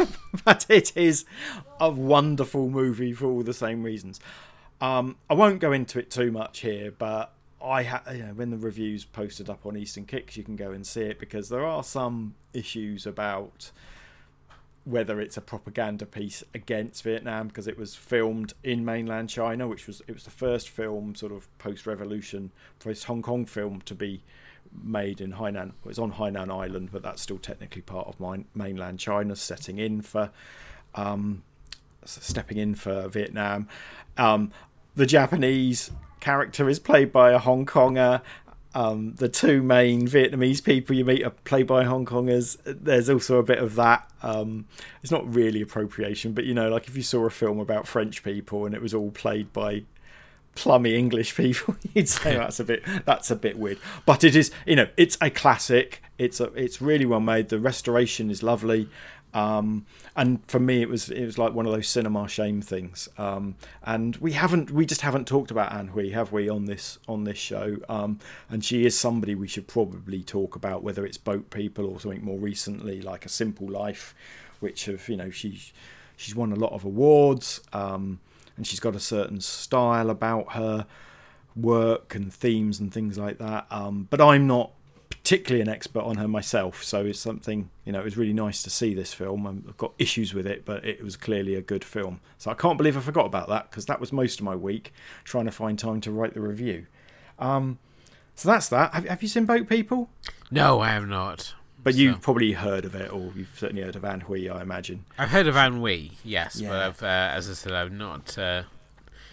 [0.45, 1.25] but it is
[1.79, 4.19] a wonderful movie for all the same reasons
[4.79, 7.32] um, i won't go into it too much here but
[7.63, 10.71] i ha- you know, when the reviews posted up on eastern kicks you can go
[10.71, 13.71] and see it because there are some issues about
[14.85, 19.87] whether it's a propaganda piece against Vietnam because it was filmed in mainland China, which
[19.87, 24.21] was it was the first film sort of post-revolution, first Hong Kong film to be
[24.81, 25.69] made in Hainan.
[25.69, 28.19] It was on Hainan Island, but that's still technically part of
[28.55, 30.31] mainland China, setting in for,
[30.95, 31.43] um,
[32.03, 33.69] stepping in for Vietnam.
[34.17, 34.51] Um,
[34.95, 38.21] the Japanese character is played by a Hong Konger,
[38.75, 42.57] um, the two main Vietnamese people you meet are played by Hong Kongers.
[42.65, 44.09] There's also a bit of that.
[44.23, 44.65] Um,
[45.03, 48.23] it's not really appropriation, but you know, like if you saw a film about French
[48.23, 49.83] people and it was all played by
[50.55, 53.77] plummy English people, you'd say that's a bit that's a bit weird.
[54.07, 56.01] But it is, you know, it's a classic.
[56.17, 57.49] It's a it's really well made.
[57.49, 58.89] The restoration is lovely.
[59.33, 63.09] Um, and for me, it was it was like one of those cinema shame things.
[63.17, 66.99] Um, and we haven't we just haven't talked about Anne Hui, have we, on this
[67.07, 67.77] on this show?
[67.89, 68.19] Um,
[68.49, 72.23] and she is somebody we should probably talk about, whether it's Boat People or something
[72.23, 74.13] more recently, like A Simple Life,
[74.59, 75.73] which have you know she's
[76.15, 78.19] she's won a lot of awards, um,
[78.55, 80.85] and she's got a certain style about her
[81.55, 83.65] work and themes and things like that.
[83.69, 84.71] Um, but I'm not
[85.23, 88.01] particularly an expert on her myself, so it's something you know.
[88.01, 89.47] It was really nice to see this film.
[89.47, 92.19] I've got issues with it, but it was clearly a good film.
[92.37, 94.93] So I can't believe I forgot about that because that was most of my week
[95.23, 96.87] trying to find time to write the review.
[97.39, 97.79] Um,
[98.35, 98.93] so that's that.
[98.93, 100.09] Have, have, you seen Boat People?
[100.51, 101.53] No, I have not.
[101.81, 102.01] But so.
[102.01, 105.05] you've probably heard of it, or you've certainly heard of Anne Hui, I imagine.
[105.17, 106.69] I've heard of Anne Hui, yes, yeah.
[106.69, 108.63] but I've, uh, as I said, I've not uh,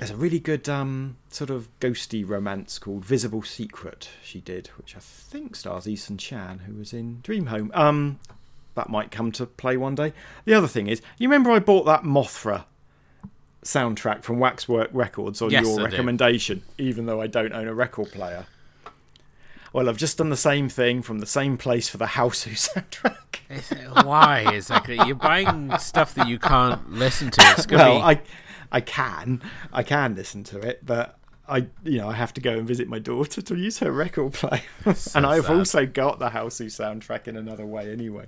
[0.00, 4.96] there's a really good um, sort of ghosty romance called Visible Secret she did, which
[4.96, 7.70] I think stars Eason Chan, who was in Dream Home.
[7.74, 8.18] Um,
[8.76, 10.14] that might come to play one day.
[10.46, 12.64] The other thing is, you remember I bought that Mothra
[13.62, 16.84] soundtrack from Waxwork Records on yes, your I recommendation, do.
[16.84, 18.46] even though I don't own a record player.
[19.74, 22.52] Well, I've just done the same thing from the same place for the Hausu
[23.52, 24.06] soundtrack.
[24.06, 24.98] Why exactly?
[25.04, 27.54] You're buying stuff that you can't listen to.
[27.58, 28.02] It's well, be...
[28.02, 28.22] I
[28.72, 31.18] I can, I can listen to it, but
[31.50, 34.34] I, you know, I have to go and visit my daughter to use her record
[34.34, 34.62] player,
[34.94, 35.56] so and I've sad.
[35.56, 38.26] also got the Hausu soundtrack in another way anyway.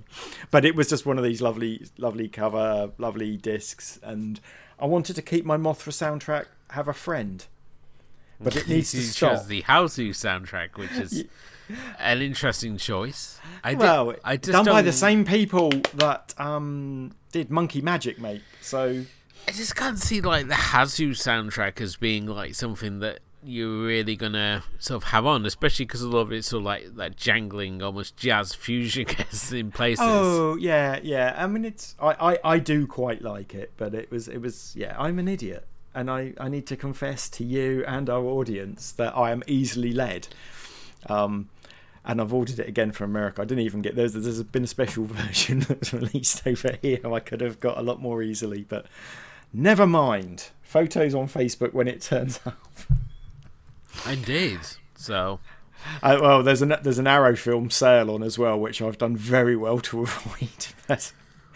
[0.51, 4.41] But it was just one of these lovely, lovely cover, lovely discs, and
[4.77, 7.45] I wanted to keep my Mothra soundtrack have a friend,
[8.41, 9.47] but it needs to stop.
[9.47, 11.25] the Hausu soundtrack, which is.
[11.97, 13.39] an interesting choice.
[13.63, 14.75] I well, did, I just done don't...
[14.75, 18.41] by the same people that um, did Monkey Magic, mate.
[18.59, 19.05] So
[19.47, 24.15] I just can't see like the Hausu soundtrack as being like something that you're really
[24.15, 27.17] gonna sort of have on, especially because a lot of it's sort of like that
[27.17, 29.05] jangling, almost jazz fusion
[29.51, 30.05] in places.
[30.07, 31.35] Oh yeah, yeah.
[31.37, 34.73] I mean, it's I, I I do quite like it, but it was it was
[34.77, 34.95] yeah.
[34.97, 39.15] I'm an idiot, and I I need to confess to you and our audience that
[39.17, 40.29] I am easily led.
[41.07, 41.49] Um,
[42.05, 43.41] and I've ordered it again from America.
[43.41, 46.99] I didn't even get there's there's been a special version that's released over here.
[47.05, 48.85] I could have got a lot more easily, but
[49.53, 50.49] Never mind.
[50.63, 52.57] Photos on Facebook when it turns up.
[54.09, 54.59] Indeed.
[54.95, 55.39] So.
[56.01, 59.15] Uh, well, there's an there's an Arrow film sale on as well, which I've done
[59.17, 60.67] very well to avoid.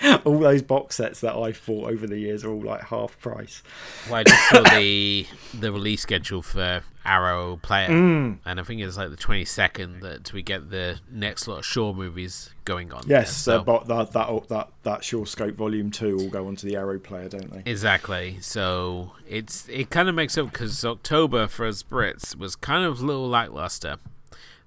[0.26, 3.64] all those box sets that I've bought over the years are all like half price.
[4.08, 5.28] Well, I just saw the
[5.60, 8.38] the release schedule for Arrow Player, mm.
[8.46, 11.66] and I think it's like the twenty second that we get the next lot of
[11.66, 13.04] Shaw movies going on.
[13.08, 13.64] Yes, there, so.
[13.64, 17.30] but that that that that Shaw Scope Volume Two will go onto the Arrow Player,
[17.30, 17.70] don't they?
[17.70, 18.38] Exactly.
[18.42, 23.02] So it's it kind of makes up because October for us Brits was kind of
[23.02, 23.98] a little lackluster.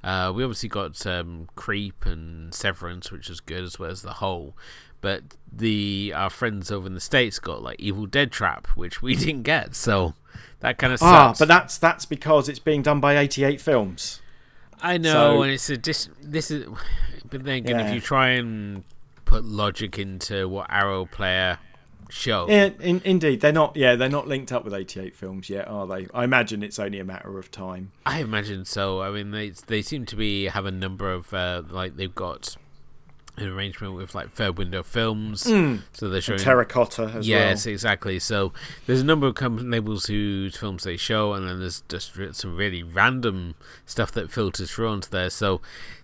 [0.02, 4.14] Uh, we obviously got um, Creep and Severance, which is good as well as the
[4.14, 4.56] whole
[5.00, 9.14] but the our friends over in the states got like Evil Dead Trap, which we
[9.16, 9.74] didn't get.
[9.74, 10.14] So
[10.60, 11.10] that kind of sucks.
[11.12, 14.20] ah, but that's that's because it's being done by 88 Films.
[14.82, 16.66] I know, so, and it's a dis- this is.
[17.28, 17.88] But then again, yeah.
[17.88, 18.84] if you try and
[19.24, 21.58] put logic into what Arrow Player
[22.08, 23.76] show, yeah, in, indeed, they're not.
[23.76, 26.08] Yeah, they're not linked up with 88 Films yet, are they?
[26.14, 27.92] I imagine it's only a matter of time.
[28.06, 29.02] I imagine so.
[29.02, 32.56] I mean, they they seem to be have a number of uh, like they've got
[33.40, 35.80] an arrangement with like Third Window Films, mm.
[35.92, 37.22] so they're showing and Terracotta as well.
[37.22, 37.72] yes, well.
[37.72, 38.18] exactly.
[38.18, 38.52] So
[38.86, 42.56] there's a number of company labels whose films they show, and then there's just some
[42.56, 43.54] really random
[43.86, 45.30] stuff that filters through onto there.
[45.30, 45.60] So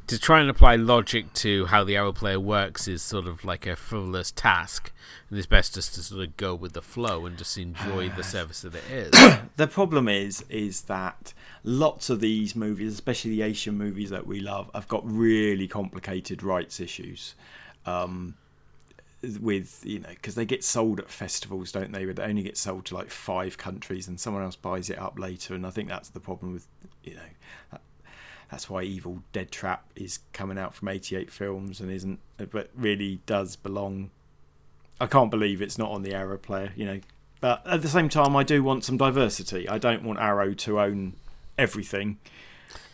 [0.07, 3.67] to try and apply logic to how the arrow player works is sort of like
[3.67, 4.93] a frivolous task,
[5.29, 8.23] and it's best just to sort of go with the flow and just enjoy the
[8.23, 9.39] service that it is.
[9.57, 11.33] the problem is, is that
[11.65, 16.43] lots of these movies, especially the Asian movies that we love, have got really complicated
[16.43, 17.35] rights issues.
[17.87, 18.35] Um,
[19.41, 22.57] with you know because they get sold at festivals don't they but they only get
[22.57, 25.89] sold to like five countries and someone else buys it up later and i think
[25.89, 26.69] that's the problem with
[27.03, 27.79] you know
[28.51, 33.21] that's why evil dead trap is coming out from 88 films and isn't but really
[33.27, 34.11] does belong
[35.01, 37.01] i can't believe it's not on the arrow player you know
[37.41, 40.81] but at the same time i do want some diversity i don't want arrow to
[40.81, 41.15] own
[41.59, 42.19] everything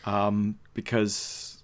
[0.05, 1.63] um, because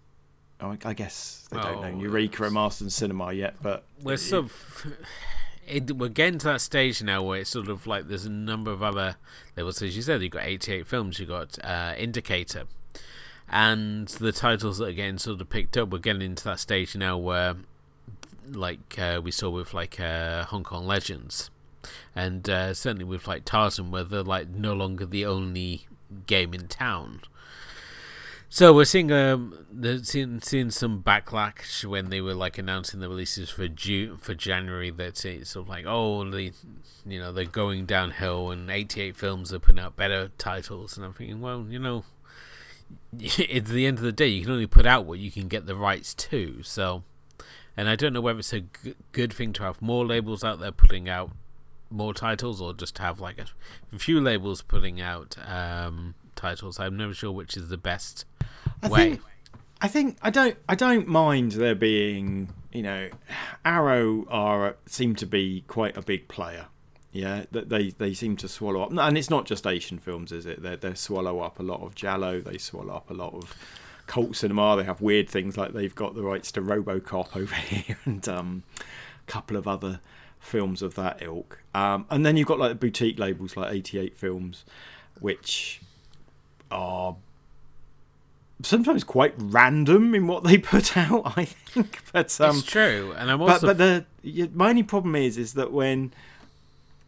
[0.61, 4.45] oh, I guess they don't know Eureka and Marston Cinema yet, but we're it, sort
[4.45, 4.87] of
[5.67, 8.71] it, we're getting to that stage now where it's sort of like there's a number
[8.71, 9.17] of other
[9.57, 9.83] levels.
[9.83, 12.65] As you said, you've got 88 films, you've got uh, Indicator,
[13.49, 15.91] and the titles that are getting sort of picked up.
[15.91, 17.57] We're getting into that stage now where,
[18.51, 21.51] like uh, we saw with like uh, Hong Kong Legends,
[22.15, 25.87] and uh, certainly with like Tartan, where they're like no longer the only
[26.27, 27.21] game in town.
[28.51, 29.67] So we're seeing um
[30.03, 34.91] seeing seeing some backlash when they were like announcing the releases for June for January.
[34.91, 36.53] That it's sort of like oh the
[37.07, 41.13] you know they're going downhill and 88 films are putting out better titles and I'm
[41.13, 42.05] thinking well you know
[43.53, 45.67] at the end of the day you can only put out what you can get
[45.67, 46.63] the rights to.
[46.63, 47.03] So
[47.79, 50.59] and I don't know whether it's a g- good thing to have more labels out
[50.59, 51.31] there putting out
[51.91, 56.81] more titles or just have like a few labels putting out um, titles.
[56.81, 58.25] I'm never sure which is the best
[58.83, 58.99] I way.
[59.11, 59.21] think
[59.81, 63.11] I think I don't I don't mind there being you know
[63.65, 66.67] Arrow are seem to be quite a big player.
[67.13, 70.47] Yeah, that they they seem to swallow up, and it's not just Asian films, is
[70.47, 70.63] it?
[70.63, 72.41] They they swallow up a lot of Giallo.
[72.41, 73.55] They swallow up a lot of
[74.09, 74.77] cult cinema.
[74.77, 78.65] They have weird things like they've got the rights to RoboCop over here, and um,
[78.77, 80.01] a couple of other
[80.41, 81.61] films of that ilk.
[81.75, 84.65] Um, and then you've got like the boutique labels like 88 Films,
[85.21, 85.81] which
[86.71, 87.15] are
[88.63, 91.37] sometimes quite random in what they put out.
[91.37, 94.83] I think, but um, it's true, and I'm but also but the y- my only
[94.83, 96.13] problem is is that when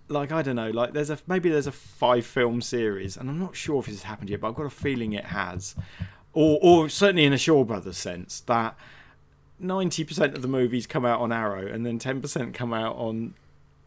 [0.08, 3.38] like I don't know, like there's a maybe there's a five film series, and I'm
[3.38, 5.74] not sure if this has happened yet, but I've got a feeling it has,
[6.32, 8.76] or or certainly in a Shaw Brothers sense that.
[9.62, 13.34] 90% of the movies come out on Arrow and then 10% come out on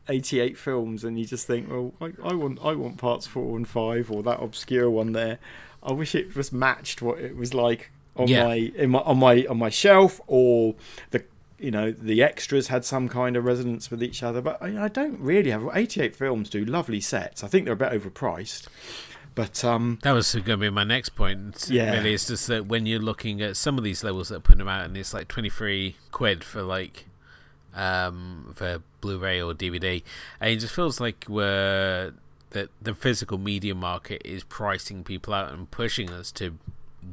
[0.08, 3.68] 88 films and you just think well I, I want I want parts 4 and
[3.68, 5.40] 5 or that obscure one there
[5.82, 8.44] I wish it was matched what it was like on Yeah.
[8.46, 10.76] my in my on my on my shelf or
[11.10, 11.24] the
[11.58, 14.88] you know the extras had some kind of resonance with each other but I, I
[14.90, 18.68] don't really have 88 films do lovely sets I think they're a bit overpriced
[19.36, 21.68] but um That was going to be my next point.
[21.70, 21.92] Yeah.
[21.92, 24.60] Really, it's just that when you're looking at some of these levels that are putting
[24.60, 27.06] them out, and it's like 23 quid for like
[27.76, 30.04] um for Blu-ray or DVD,
[30.40, 32.14] and it just feels like we're
[32.52, 36.58] that the physical media market is pricing people out and pushing us to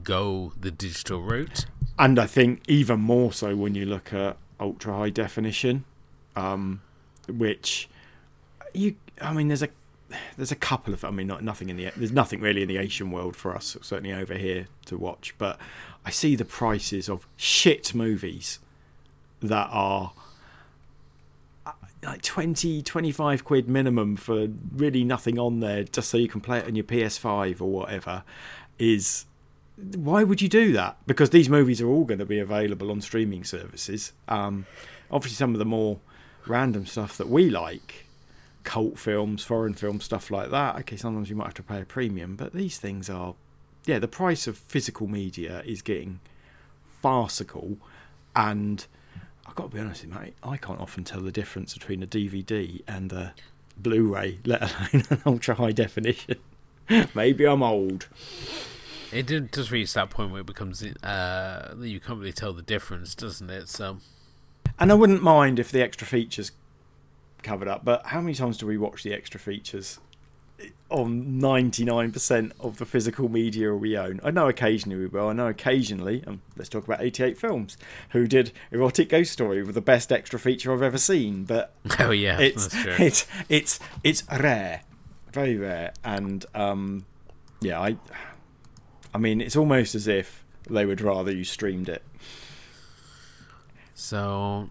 [0.05, 1.65] go the digital route.
[1.99, 5.85] and I think even more so when you look at ultra high definition,
[6.37, 6.83] um,
[7.27, 7.89] which
[8.75, 9.69] you, I mean, there's a
[10.37, 12.79] there's a couple of, I mean, not nothing in the there's nothing really in the
[12.79, 15.59] Asian world for us, certainly over here to watch, but
[16.05, 18.59] I see the prices of shit movies
[19.40, 20.12] that are
[21.66, 26.40] uh, like 20 25 quid minimum for really nothing on there just so you can
[26.40, 28.23] play it on your PS5 or whatever
[28.79, 29.27] is
[29.94, 30.99] why would you do that?
[31.07, 34.12] Because these movies are all going to be available on streaming services.
[34.29, 34.66] Um,
[35.11, 35.99] obviously, some of the more
[36.46, 38.07] random stuff that we like,
[38.64, 40.77] cult films, foreign films, stuff like that.
[40.81, 43.35] Okay, sometimes you might have to pay a premium, but these things are,
[43.87, 46.20] yeah, the price of physical media is getting
[47.03, 47.79] farcical,
[48.37, 48.87] and
[49.46, 52.03] I've got to be honest, with you, mate, I can't often tell the difference between
[52.03, 53.35] a DVD and a
[53.77, 56.37] Blu-ray, let alone an ultra high definition.
[57.14, 58.09] Maybe I'm old.
[59.12, 63.14] It just reach that point where it becomes uh you can't really tell the difference,
[63.14, 63.68] doesn't it?
[63.68, 63.99] So
[64.79, 66.53] And I wouldn't mind if the extra features
[67.42, 69.98] covered up, but how many times do we watch the extra features
[70.90, 74.20] on 99% of the physical media we own?
[74.22, 75.29] I know occasionally we will.
[75.29, 77.76] I know occasionally, um, let's talk about 88 Films,
[78.11, 82.11] who did Erotic Ghost Story with the best extra feature I've ever seen, but oh
[82.11, 84.83] yeah, it's it's it's it's rare,
[85.33, 87.07] very rare, and um,
[87.61, 87.96] yeah, I
[89.12, 92.03] I mean, it's almost as if they would rather you streamed it.
[93.94, 94.70] So,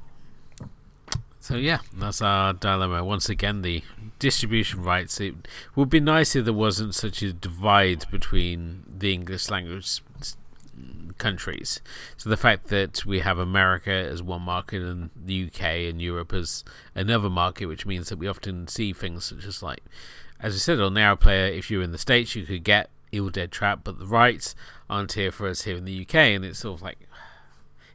[1.50, 3.04] so yeah, that's our dilemma.
[3.04, 3.82] Once again, the
[4.20, 5.20] distribution rights.
[5.20, 5.34] It
[5.76, 10.02] would be nice if there wasn't such a divide between the English language
[11.18, 11.82] countries.
[12.18, 16.34] So the fact that we have America as one market and the UK and Europe
[16.34, 19.82] as another market, which means that we often see things such as like,
[20.40, 23.32] as I said on Arrow Player, if you're in the States, you could get Evil
[23.32, 24.54] Dead Trap, but the rights
[24.88, 27.00] aren't here for us here in the UK, and it's sort of like,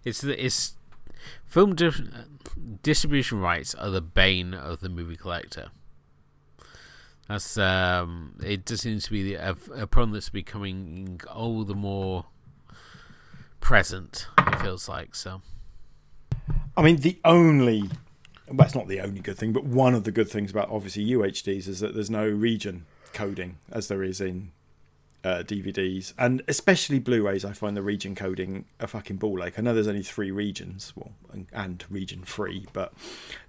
[0.02, 0.74] it's it's
[1.46, 1.92] film di-
[2.82, 5.68] distribution rights are the bane of the movie collector.
[7.28, 12.26] That's um, it just seems to be a, a problem that's becoming all the more
[13.60, 14.26] present.
[14.38, 15.40] It feels like so.
[16.76, 17.88] I mean, the only
[18.46, 21.06] well, that's not the only good thing, but one of the good things about obviously
[21.06, 24.52] UHDs is that there's no region coding as there is in
[25.24, 27.44] uh, DVDs, and especially Blu-rays.
[27.44, 29.58] I find the region coding a fucking ball ache.
[29.58, 32.92] I know there's only three regions, well, and, and region three, but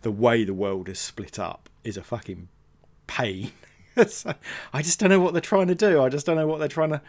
[0.01, 2.47] the way the world is split up is a fucking
[3.07, 3.51] pain.
[4.09, 4.33] So,
[4.73, 6.03] I just don't know what they're trying to do.
[6.03, 7.01] I just don't know what they're trying to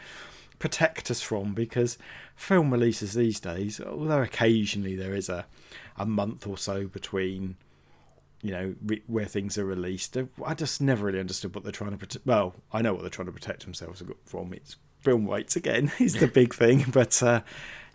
[0.61, 1.99] protect us from because
[2.37, 5.47] film releases these days, although occasionally there is a
[5.97, 7.57] a month or so between
[8.47, 10.17] you know re- where things are released.
[10.45, 12.27] I just never really understood what they're trying to protect.
[12.27, 14.53] Well, I know what they're trying to protect themselves from.
[14.53, 17.23] It's film weights again is the big thing, but.
[17.23, 17.41] Uh,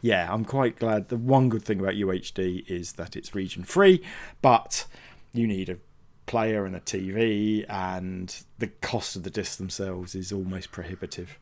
[0.04, 1.10] yeah, I'm quite glad.
[1.10, 4.02] The one good thing about UHD is that it's region free,
[4.42, 4.88] but
[5.32, 5.78] you need a
[6.26, 11.38] player and a TV, and the cost of the discs themselves is almost prohibitive.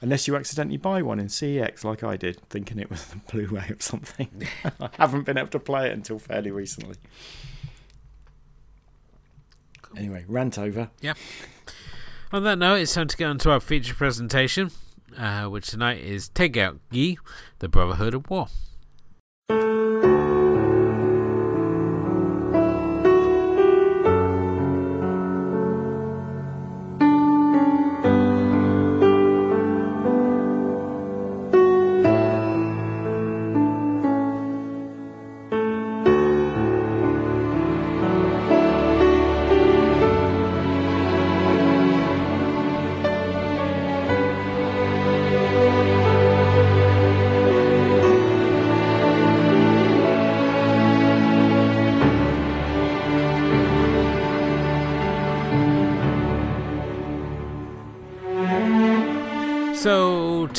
[0.00, 3.68] Unless you accidentally buy one in CEX like I did, thinking it was the Blu-ray
[3.70, 4.48] or something.
[4.80, 6.96] I haven't been able to play it until fairly recently.
[9.96, 10.90] Anyway, rant over.
[11.00, 11.14] Yeah.
[12.32, 14.70] On that note, it's time to get on to our feature presentation,
[15.16, 17.18] uh, which tonight is Take Out Gi,
[17.60, 18.48] the Brotherhood of War.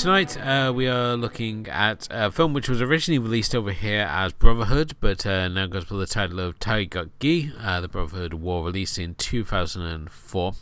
[0.06, 4.34] Tonight uh, we are looking at a film which was originally released over here as
[4.34, 9.00] Brotherhood, but uh, now goes by the title of Taegukgi, uh, the Brotherhood War, released
[9.00, 10.54] in 2004.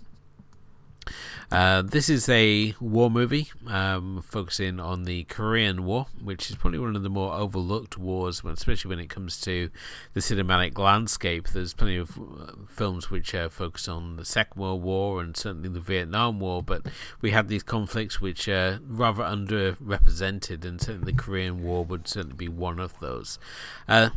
[1.52, 6.80] Uh, this is a war movie um, focusing on the Korean War, which is probably
[6.80, 9.70] one of the more overlooked wars, especially when it comes to
[10.14, 11.50] the cinematic landscape.
[11.50, 15.70] There's plenty of uh, films which uh, focus on the Second World War and certainly
[15.70, 16.86] the Vietnam War, but
[17.22, 22.36] we have these conflicts which are rather underrepresented, and certainly the Korean War would certainly
[22.36, 23.39] be one of those.
[23.88, 24.10] Uh,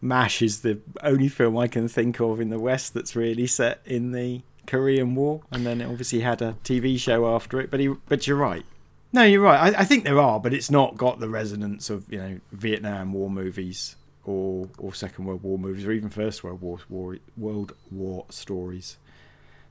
[0.00, 3.80] MASH is the only film I can think of in the West that's really set
[3.86, 7.70] in the Korean War, and then it obviously had a TV show after it.
[7.70, 8.64] But he, but you're right.
[9.12, 9.74] No, you're right.
[9.74, 13.12] I, I think there are, but it's not got the resonance of you know Vietnam
[13.12, 17.74] War movies or or Second World War movies or even First World War, War World
[17.90, 18.96] War stories.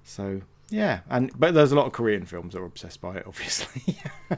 [0.03, 3.23] So yeah, and but there's a lot of Korean films that are obsessed by it,
[3.27, 3.97] obviously.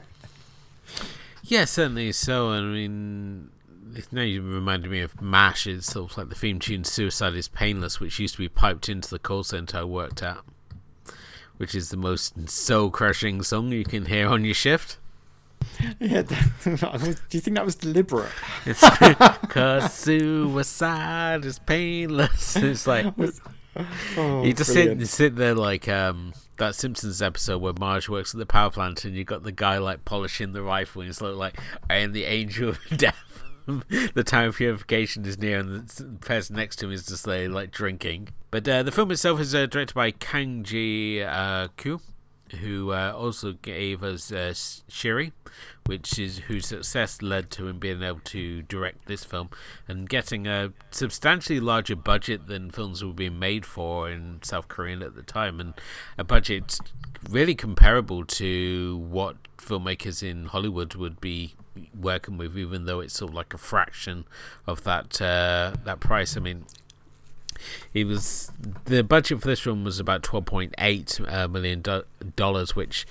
[1.44, 2.50] yeah, certainly so.
[2.50, 3.50] I mean,
[4.10, 5.66] now you reminded me of MASH.
[5.66, 8.88] It's sort of like the theme tune "Suicide Is Painless," which used to be piped
[8.88, 10.38] into the call center I worked at,
[11.56, 14.98] which is the most soul-crushing song you can hear on your shift.
[16.00, 16.22] Yeah,
[16.64, 18.30] do you think that was deliberate?
[18.64, 18.80] It's
[19.40, 22.56] because suicide is painless.
[22.56, 23.06] It's like
[24.16, 28.34] oh, you just sit, you sit there like um, that Simpsons episode where Marge works
[28.34, 31.20] at the power plant, and you've got the guy like polishing the rifle, and it's
[31.20, 31.58] like,
[31.90, 33.42] "I am the angel of death."
[34.14, 37.48] the time of purification is near, and the person next to him is just like,
[37.48, 38.28] like drinking.
[38.50, 42.00] But uh, the film itself is uh, directed by Kang Ji uh, Koo,
[42.60, 45.32] who uh, also gave us uh, Shiri,
[45.86, 49.50] which is whose success led to him being able to direct this film
[49.88, 55.00] and getting a substantially larger budget than films were being made for in South Korea
[55.00, 55.74] at the time, and
[56.16, 56.78] a budget
[57.28, 61.56] really comparable to what filmmakers in Hollywood would be
[61.98, 64.24] working with, even though it's sort of like a fraction
[64.66, 66.36] of that uh, that price.
[66.36, 66.64] I mean,
[67.94, 68.50] it was
[68.84, 72.04] the budget for this film was about twelve point eight uh, million do-
[72.36, 73.06] dollars, which,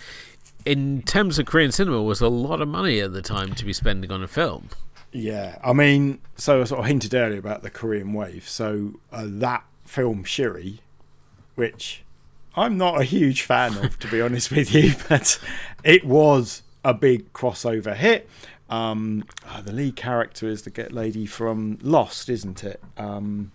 [0.66, 3.74] in terms of Korean cinema, was a lot of money at the time to be
[3.74, 4.70] spending on a film.
[5.12, 8.50] Yeah, I mean, so I sort of hinted earlier about the Korean wave.
[8.50, 10.80] So uh, that film Shiri,
[11.56, 12.04] which
[12.56, 15.40] I'm not a huge fan of, to be honest with you, but
[15.84, 18.30] it was a big crossover hit.
[18.76, 22.82] Um, oh, the lead character is the get lady from Lost, isn't it?
[22.98, 23.52] Um,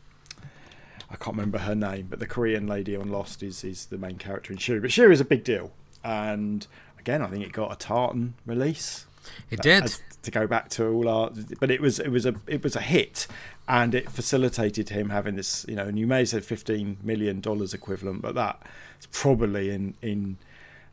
[1.10, 4.16] I can't remember her name, but the Korean lady on Lost is is the main
[4.16, 4.80] character in Shiri.
[4.80, 6.66] But Shiri is a big deal, and
[6.98, 9.06] again, I think it got a Tartan release.
[9.50, 9.94] It did.
[10.22, 12.80] to go back to all our, but it was it was a it was a
[12.80, 13.26] hit,
[13.68, 15.66] and it facilitated him having this.
[15.68, 20.38] You know, and you may say fifteen million dollars equivalent, but that's probably in in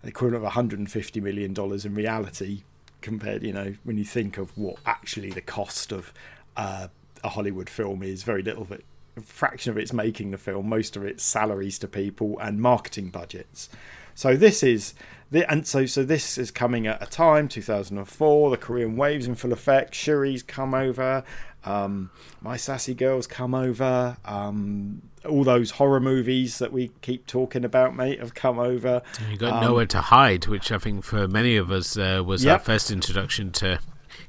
[0.01, 2.61] the equivalent of 150 million dollars in reality
[3.01, 6.13] compared, you know, when you think of what actually the cost of
[6.55, 6.87] uh,
[7.23, 8.85] a Hollywood film is, very little of it,
[9.15, 13.09] a fraction of it's making the film, most of it's salaries to people and marketing
[13.09, 13.69] budgets.
[14.13, 14.93] So this is
[15.29, 19.35] the and so so this is coming at a time 2004 the Korean waves in
[19.35, 21.23] full effect Shiri's come over
[21.65, 27.63] um, my sassy girls come over um, all those horror movies that we keep talking
[27.63, 29.01] about, mate, have come over.
[29.29, 32.43] You got um, nowhere to hide, which I think for many of us uh, was
[32.43, 32.53] yep.
[32.53, 33.79] our first introduction to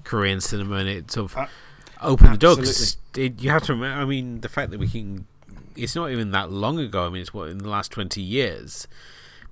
[0.05, 1.47] Korean cinema, and it sort of uh,
[2.03, 2.57] opened the door.
[3.17, 5.27] It, you have to remember, I mean, the fact that we can
[5.79, 7.07] it's not even that long ago.
[7.07, 8.87] I mean, it's what in the last twenty years.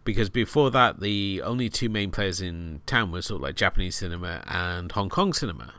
[0.04, 3.96] Because before that, the only two main players in town were sort of like Japanese
[3.96, 5.74] cinema and Hong Kong cinema.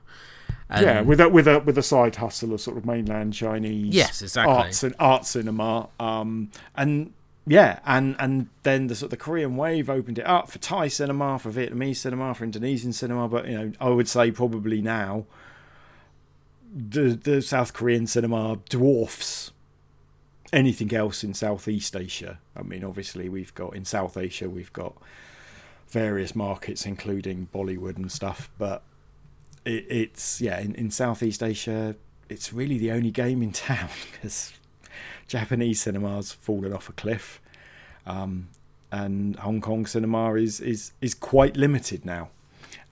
[0.69, 3.95] And yeah, with a with a with a side hustle of sort of mainland Chinese
[3.95, 4.53] yes, exactly.
[4.53, 5.89] arts and art cinema.
[5.99, 7.13] Um, and
[7.45, 10.89] yeah, and and then the sort of the Korean wave opened it up for Thai
[10.89, 13.29] cinema, for Vietnamese cinema, for Indonesian cinema.
[13.29, 15.25] But you know, I would say probably now
[16.75, 19.51] the the South Korean cinema dwarfs
[20.53, 22.39] anything else in Southeast Asia.
[22.55, 24.95] I mean, obviously we've got in South Asia we've got
[25.89, 28.83] various markets, including Bollywood and stuff, but
[29.67, 31.95] it, it's yeah in, in Southeast Asia
[32.29, 34.53] it's really the only game in town because
[35.27, 37.41] Japanese cinema's fallen off a cliff,
[38.05, 38.49] um,
[38.91, 42.29] and Hong Kong cinema is is is quite limited now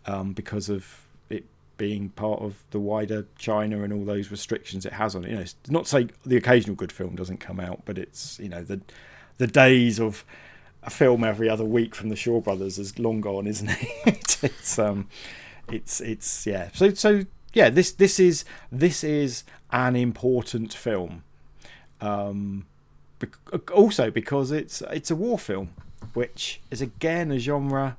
[0.05, 1.45] um, because of it
[1.77, 5.29] being part of the wider China and all those restrictions it has on it.
[5.29, 8.39] You know, it's not to say the occasional good film doesn't come out, but it's
[8.39, 8.81] you know the
[9.37, 10.25] the days of
[10.83, 14.37] a film every other week from the Shaw Brothers is long gone, isn't it?
[14.43, 15.07] it's um,
[15.71, 16.69] it's it's yeah.
[16.73, 21.23] So so yeah, this this is this is an important film
[22.01, 22.65] um,
[23.73, 25.71] also because it's it's a war film,
[26.13, 27.97] which is again a genre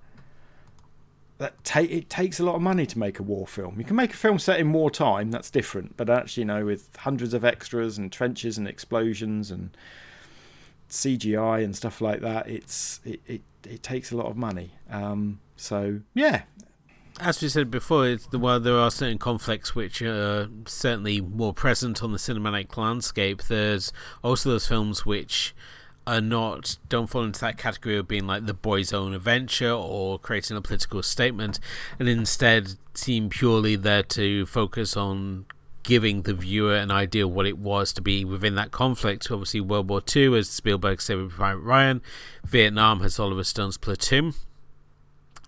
[1.39, 3.79] that take it takes a lot of money to make a war film.
[3.79, 6.95] You can make a film set in wartime, that's different, but actually, you know, with
[6.97, 9.77] hundreds of extras and trenches and explosions and
[10.89, 14.73] CGI and stuff like that, it's it it, it takes a lot of money.
[14.91, 16.43] Um, so yeah,
[17.21, 21.53] as we said before, it's the, while there are certain conflicts which are certainly more
[21.53, 23.93] present on the cinematic landscape, there's
[24.23, 25.55] also those films which
[26.07, 30.19] are not don't fall into that category of being like the boy's own adventure or
[30.19, 31.59] creating a political statement,
[31.99, 35.47] and instead seem purely there to focus on
[35.83, 39.31] giving the viewer an idea of what it was to be within that conflict.
[39.31, 42.03] Obviously, World War II, as Spielberg said with Ryan,
[42.45, 44.35] Vietnam has Oliver Stone's Platoon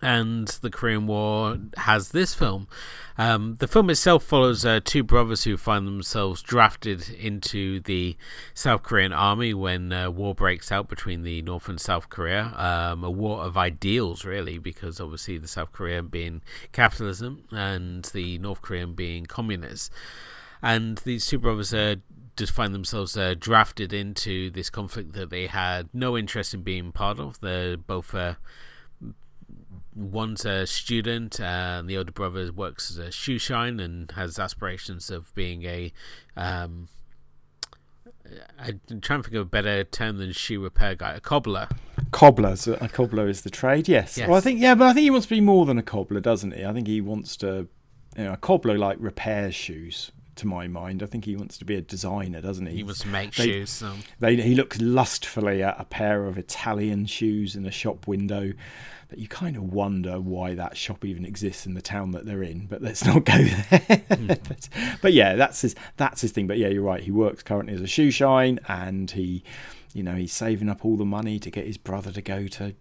[0.01, 2.69] and the Korean War has this film.
[3.17, 8.17] Um, the film itself follows uh, two brothers who find themselves drafted into the
[8.55, 12.55] South Korean army when uh, war breaks out between the North and South Korea.
[12.57, 18.39] Um, a war of ideals, really, because obviously the South Korean being capitalism and the
[18.39, 19.93] North Korean being communist.
[20.63, 21.97] And these two brothers uh,
[22.37, 26.93] just find themselves uh, drafted into this conflict that they had no interest in being
[26.93, 27.41] part of.
[27.41, 28.35] They're both uh,
[29.99, 35.11] one's a student, and the older brother works as a shoe shine and has aspirations
[35.11, 35.93] of being a.
[36.37, 36.89] Um,
[38.59, 41.69] I'm trying to think of a better term than shoe repair guy, a cobbler.
[42.11, 43.89] Cobbler, so a cobbler is the trade.
[43.89, 44.17] Yes.
[44.17, 44.29] yes.
[44.29, 46.21] Well, I think yeah, but I think he wants to be more than a cobbler,
[46.21, 46.65] doesn't he?
[46.65, 47.69] I think he wants to,
[48.17, 50.13] you know, a cobbler like repairs shoes.
[50.39, 52.77] To my mind, I think he wants to be a designer, doesn't he?
[52.77, 53.71] He wants to make they, shoes.
[53.71, 53.93] So.
[54.21, 58.53] They, he looks lustfully at a pair of Italian shoes in a shop window
[59.09, 62.43] that you kind of wonder why that shop even exists in the town that they're
[62.43, 62.67] in.
[62.67, 63.81] But let's not go there.
[63.81, 64.49] Mm.
[64.49, 64.69] but,
[65.01, 66.47] but, yeah, that's his that's his thing.
[66.47, 67.03] But yeah, you're right.
[67.03, 69.43] He works currently as a shoe shine, and he,
[69.95, 72.75] you know, he's saving up all the money to get his brother to go to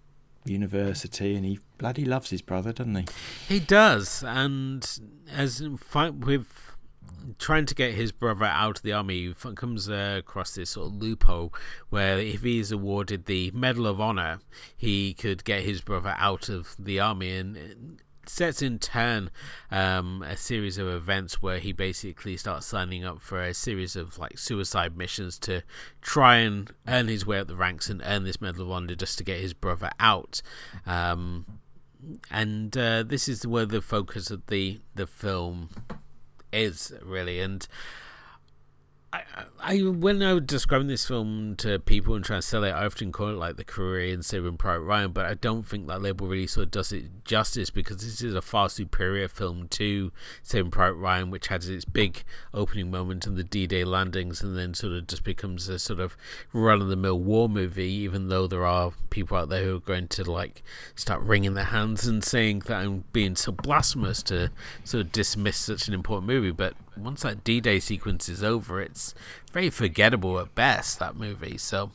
[0.46, 3.06] university, and he bloody loves his brother, doesn't he?
[3.48, 4.88] He does, and
[5.34, 6.67] as fight with
[7.38, 11.54] trying to get his brother out of the army, comes across this sort of loophole
[11.90, 14.40] where if he is awarded the Medal of Honor,
[14.76, 19.30] he could get his brother out of the army and sets in turn
[19.72, 24.18] um, a series of events where he basically starts signing up for a series of
[24.18, 25.64] like suicide missions to
[26.02, 29.18] try and earn his way up the ranks and earn this Medal of Honor just
[29.18, 30.42] to get his brother out.
[30.86, 31.46] Um,
[32.30, 35.70] and uh, this is where the focus of the the film
[36.52, 37.40] is really.
[37.40, 37.68] And
[39.18, 39.44] I,
[39.76, 42.86] I when I was describing this film to people and trying to sell it, I
[42.86, 46.28] often call it like the Korean Saving Private Ryan, but I don't think that label
[46.28, 50.12] really sort of does it justice because this is a far superior film to
[50.44, 54.74] Saving Private Ryan, which has its big opening moment and the D-Day landings, and then
[54.74, 56.16] sort of just becomes a sort of
[56.54, 57.92] run-of-the-mill war movie.
[57.92, 60.64] Even though there are people out there who are going to like
[60.96, 64.52] start wringing their hands and saying that I'm being so blasphemous to
[64.84, 69.14] sort of dismiss such an important movie, but once that D-Day sequence is over, it's
[69.52, 71.00] very forgettable at best.
[71.00, 71.58] That movie.
[71.58, 71.92] So,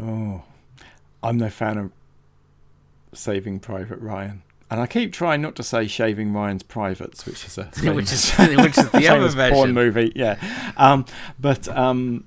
[0.00, 0.42] oh,
[1.22, 1.92] I'm no fan of
[3.12, 4.42] Saving Private Ryan.
[4.70, 8.30] And I keep trying not to say Shaving Ryan's Privates, which is a which is
[8.36, 10.72] which is the other version porn movie, yeah.
[10.76, 11.06] Um,
[11.38, 12.24] but um,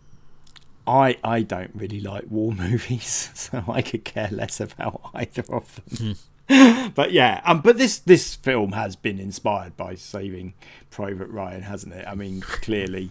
[0.88, 5.82] I I don't really like war movies, so I could care less about either of
[5.98, 6.16] them.
[6.94, 10.54] But yeah, um, but this this film has been inspired by Saving
[10.90, 12.06] Private Ryan, hasn't it?
[12.06, 13.10] I mean, clearly,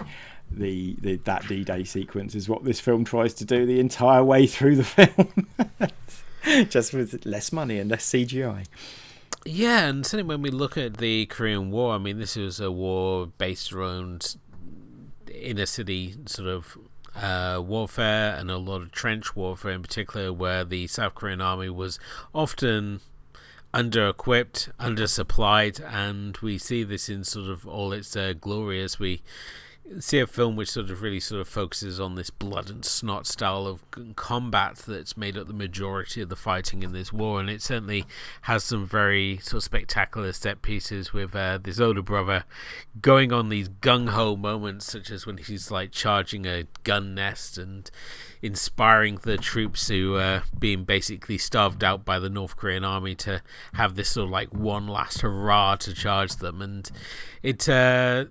[0.51, 4.47] the, the that D-Day sequence is what this film tries to do the entire way
[4.47, 5.47] through the film,
[6.69, 8.67] just with less money and less CGI.
[9.47, 12.71] Yeah, and certainly when we look at the Korean War, I mean, this was a
[12.71, 14.37] war based around
[15.33, 16.77] inner city sort of
[17.17, 21.71] uh, warfare and a lot of trench warfare in particular, where the South Korean army
[21.71, 21.99] was
[22.35, 23.01] often
[23.73, 28.99] under equipped, undersupplied, and we see this in sort of all its uh, glory as
[28.99, 29.23] we
[29.99, 33.27] see a film which sort of really sort of focuses on this blood and snot
[33.27, 33.83] style of
[34.15, 38.05] combat that's made up the majority of the fighting in this war, and it certainly
[38.43, 42.45] has some very sort of spectacular set pieces with uh, this older brother
[43.01, 47.59] going on these gung ho moments, such as when he's like charging a gun nest
[47.59, 47.91] and
[48.43, 53.43] inspiring the troops who are being basically starved out by the North Korean army to
[53.75, 56.91] have this sort of like one last hurrah to charge them, and
[57.43, 57.69] it.
[57.69, 58.27] Uh,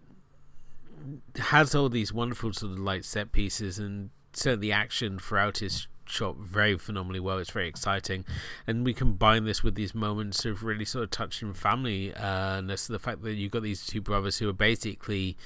[1.37, 5.87] has all these wonderful sort of like set pieces and certainly the action throughout is
[6.05, 7.37] shot very phenomenally well.
[7.37, 8.25] It's very exciting,
[8.65, 12.99] and we combine this with these moments of really sort of touching family uh, The
[12.99, 15.37] fact that you've got these two brothers who are basically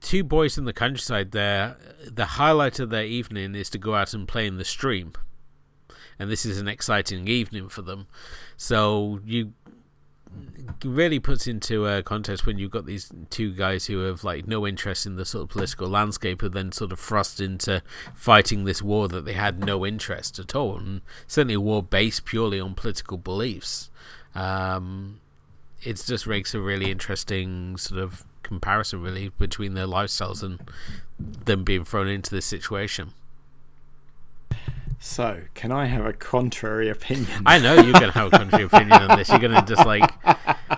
[0.00, 1.32] two boys in the countryside.
[1.32, 1.76] There,
[2.06, 5.12] the highlight of their evening is to go out and play in the stream,
[6.18, 8.06] and this is an exciting evening for them.
[8.56, 9.52] So you
[10.84, 14.66] really puts into a context when you've got these two guys who have like no
[14.66, 17.82] interest in the sort of political landscape and then sort of thrust into
[18.14, 22.24] fighting this war that they had no interest at all and certainly a war based
[22.24, 23.90] purely on political beliefs
[24.34, 25.20] um,
[25.82, 30.60] it just makes a really interesting sort of comparison really between their lifestyles and
[31.18, 33.14] them being thrown into this situation
[35.02, 37.44] so, can I have a contrary opinion?
[37.46, 39.30] I know you're gonna have a contrary opinion on this.
[39.30, 40.04] You're gonna just like,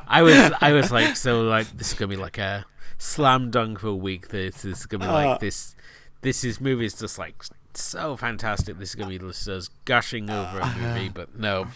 [0.07, 2.65] I was, I was like, so like this is gonna be like a
[2.99, 4.29] slam dunk for a week.
[4.29, 5.75] This, this is gonna be like uh, this.
[6.21, 7.35] This is movie is just like
[7.75, 8.79] so fantastic.
[8.79, 11.67] This is gonna be just gushing over a movie, but no.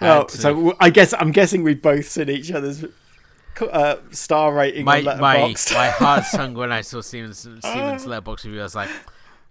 [0.00, 2.86] Well, so I guess I'm guessing we've both seen each other's
[3.60, 8.44] uh, star rating my, on My, my heart sunk when I saw Steven's, Steven's Letterboxd
[8.44, 8.60] review.
[8.60, 8.90] I was like,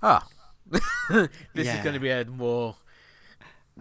[0.04, 0.20] oh,
[0.70, 1.78] this yeah.
[1.78, 2.76] is going to be a more.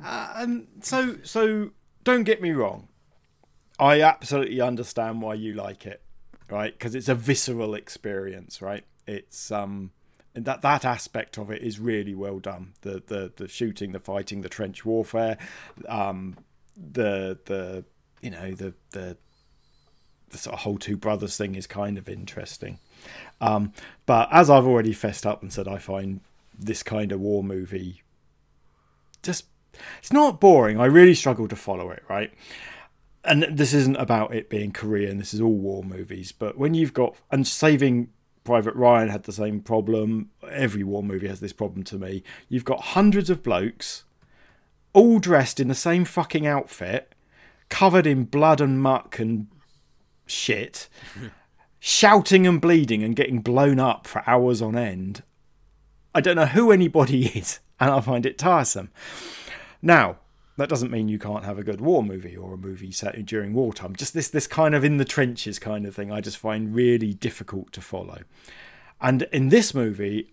[0.03, 1.71] Uh, and so, so
[2.03, 2.89] don't get me wrong.
[3.79, 6.03] I absolutely understand why you like it,
[6.51, 6.73] right?
[6.73, 8.85] Because it's a visceral experience, right?
[9.07, 9.91] It's um,
[10.35, 12.75] and that that aspect of it is really well done.
[12.83, 15.39] The the the shooting, the fighting, the trench warfare,
[15.89, 16.37] um,
[16.77, 17.85] the the
[18.21, 19.17] you know the the
[20.39, 22.79] sort of whole two brothers thing is kind of interesting.
[23.41, 23.73] Um,
[24.07, 26.21] but as I've already fessed up and said, I find
[26.59, 28.03] this kind of war movie
[29.23, 29.47] just
[29.99, 30.79] it's not boring.
[30.79, 32.33] I really struggle to follow it, right?
[33.25, 35.19] And this isn't about it being Korean.
[35.19, 36.31] This is all war movies.
[36.31, 38.11] But when you've got and Saving
[38.45, 40.31] Private Ryan had the same problem.
[40.51, 42.23] Every war movie has this problem to me.
[42.49, 44.05] You've got hundreds of blokes
[44.93, 47.15] all dressed in the same fucking outfit,
[47.69, 49.49] covered in blood and muck and
[50.27, 50.89] shit,
[51.79, 55.23] shouting and bleeding and getting blown up for hours on end
[56.15, 58.91] I don't know who anybody is, and I find it tiresome.
[59.83, 60.19] Now,
[60.57, 63.53] that doesn't mean you can't have a good war movie or a movie set during
[63.53, 63.97] wartime.
[63.97, 67.13] Just this this kind of in the trenches kind of thing I just find really
[67.13, 68.21] difficult to follow.
[69.01, 70.33] And in this movie,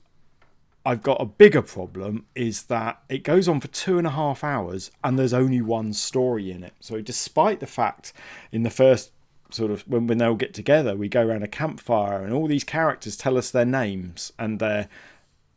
[0.86, 4.44] I've got a bigger problem is that it goes on for two and a half
[4.44, 6.74] hours and there's only one story in it.
[6.80, 8.14] So despite the fact
[8.52, 9.12] in the first
[9.54, 12.47] sort of when, when they all get together, we go around a campfire and all
[12.47, 14.88] these characters tell us their names and their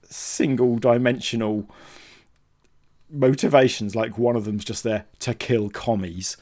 [0.04, 1.68] single dimensional
[3.10, 6.36] motivations like one of them's just there to kill commies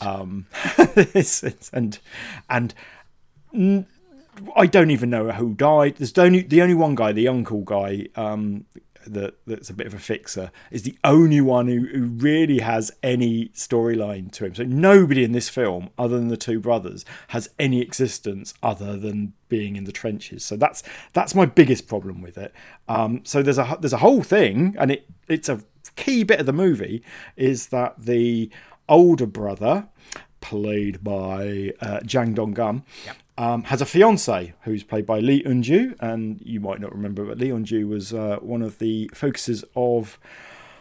[0.00, 0.46] um
[1.72, 1.98] and
[2.48, 2.74] and
[4.56, 5.96] I don't even know who died.
[5.96, 8.64] There's only the only one guy, the uncle guy, um,
[9.06, 12.90] that that's a bit of a fixer, is the only one who, who really has
[13.02, 14.54] any storyline to him.
[14.54, 19.32] So nobody in this film, other than the two brothers, has any existence other than
[19.48, 20.44] being in the trenches.
[20.44, 20.82] So that's
[21.12, 22.52] that's my biggest problem with it.
[22.88, 25.62] Um, so there's a there's a whole thing, and it it's a
[25.96, 27.02] key bit of the movie
[27.36, 28.50] is that the
[28.88, 29.88] older brother
[30.40, 35.42] played by uh, Jang Dong Gun, yep um, has a fiance who's played by Lee
[35.44, 39.64] Eun-ju, and you might not remember, but Lee Eun-ju was uh, one of the focuses
[39.74, 40.18] of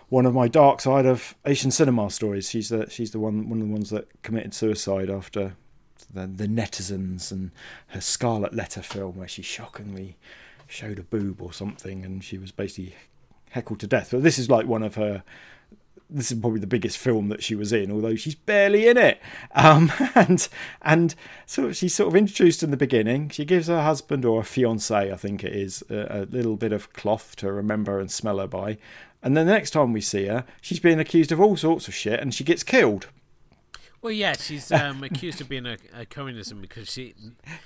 [0.09, 2.49] one of my dark side of Asian cinema stories.
[2.49, 5.55] She's the she's the one one of the ones that committed suicide after
[6.13, 7.51] the, the netizens and
[7.87, 10.17] her Scarlet Letter film, where she shockingly
[10.67, 12.95] showed a boob or something, and she was basically
[13.51, 14.11] heckled to death.
[14.11, 15.23] But this is like one of her
[16.11, 19.21] this is probably the biggest film that she was in, although she's barely in it.
[19.55, 20.47] Um, and
[20.81, 23.29] and so she's sort of introduced in the beginning.
[23.29, 26.73] She gives her husband or a fiance, I think it is, a, a little bit
[26.73, 28.77] of cloth to remember and smell her by.
[29.23, 31.93] And then the next time we see her, she's being accused of all sorts of
[31.93, 33.07] shit, and she gets killed.
[34.01, 37.13] Well, yeah, she's um, accused of being a, a, communism because she,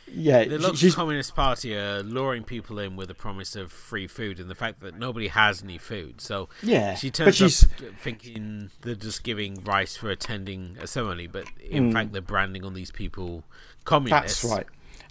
[0.08, 4.40] yeah, the local communist party are luring people in with the promise of free food
[4.40, 6.20] and the fact that nobody has any food.
[6.20, 7.70] So yeah, she turns she's up
[8.00, 12.74] thinking they're just giving rice for attending a ceremony, but in fact they're branding on
[12.74, 13.44] these people
[13.86, 14.42] communists.
[14.42, 14.68] that's right.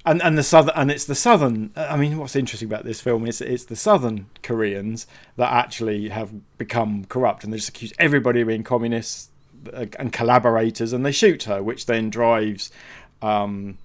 [0.06, 1.72] And and the southern and it's the southern.
[1.74, 5.06] I mean, what's interesting about this film is it's the southern Koreans
[5.36, 9.33] that actually have become corrupt, and they just accuse everybody of being communists uh,
[9.72, 12.70] and collaborators, and they shoot her, which then drives
[13.22, 13.78] um,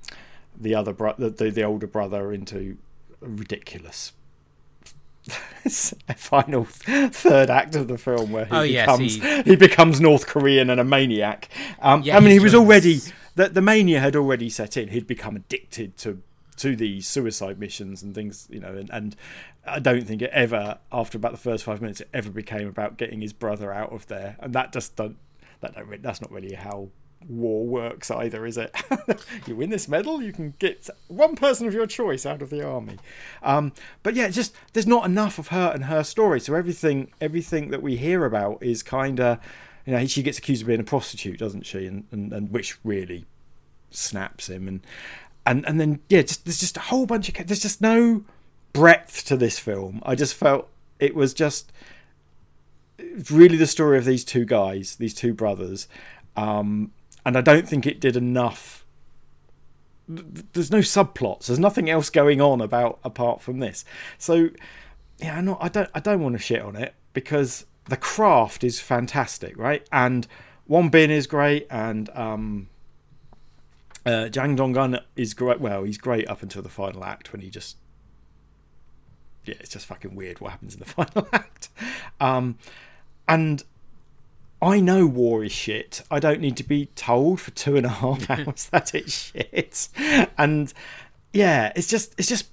[0.60, 2.78] the other bro- the, the the older brother into
[3.22, 4.14] a ridiculous
[6.16, 9.56] final third act of the film where he Oh, yes, becomes he- he...
[9.56, 11.50] becomes North Korean and a maniac.
[11.82, 13.00] Um, Yeah, I mean, he he was already
[13.36, 14.90] the the mania had already set in.
[14.90, 16.22] He'd become addicted to
[16.58, 19.16] to these suicide missions and things, you know, and, and
[19.66, 22.98] I don't think it ever after about the first five minutes it ever became about
[22.98, 25.18] getting his brother out of there, and that just don't
[25.62, 26.90] that don't re- that's not really how
[27.28, 28.74] war works either, is it?
[29.46, 32.66] you win this medal, you can get one person of your choice out of the
[32.66, 32.98] army.
[33.44, 37.70] Um, but yeah, just there's not enough of her and her story, so everything everything
[37.72, 39.40] that we hear about is kind of
[39.86, 41.86] you know she gets accused of being a prostitute, doesn't she?
[41.86, 43.26] And and, and which really
[43.92, 44.82] snaps him and
[45.46, 48.24] and and then yeah, just there's just a whole bunch of there's just no
[48.74, 50.02] breadth to this film.
[50.06, 51.72] I just felt it was just
[53.00, 55.88] it's really the story of these two guys, these two brothers,
[56.36, 56.92] um,
[57.26, 58.86] and I don't think it did enough.
[60.08, 61.48] There's no subplots.
[61.48, 63.86] There's nothing else going on about apart from this.
[64.18, 64.50] So
[65.20, 68.64] yeah, I'm not, I don't I don't want to shit on it because the craft
[68.64, 69.88] is fantastic, right?
[69.92, 70.28] And
[70.68, 72.70] Won Bin is great, and um,
[74.06, 75.60] uh, Jang Dong Gun is great.
[75.60, 77.78] Well, he's great up until the final act when he just
[79.46, 81.70] yeah, it's just fucking weird what happens in the final act.
[82.20, 82.58] Um,
[83.30, 83.64] and
[84.62, 86.02] I know war is shit.
[86.12, 89.88] I don't need to be told for two and a half hours that it's shit.
[90.38, 90.74] And
[91.32, 92.50] yeah, it's just it's just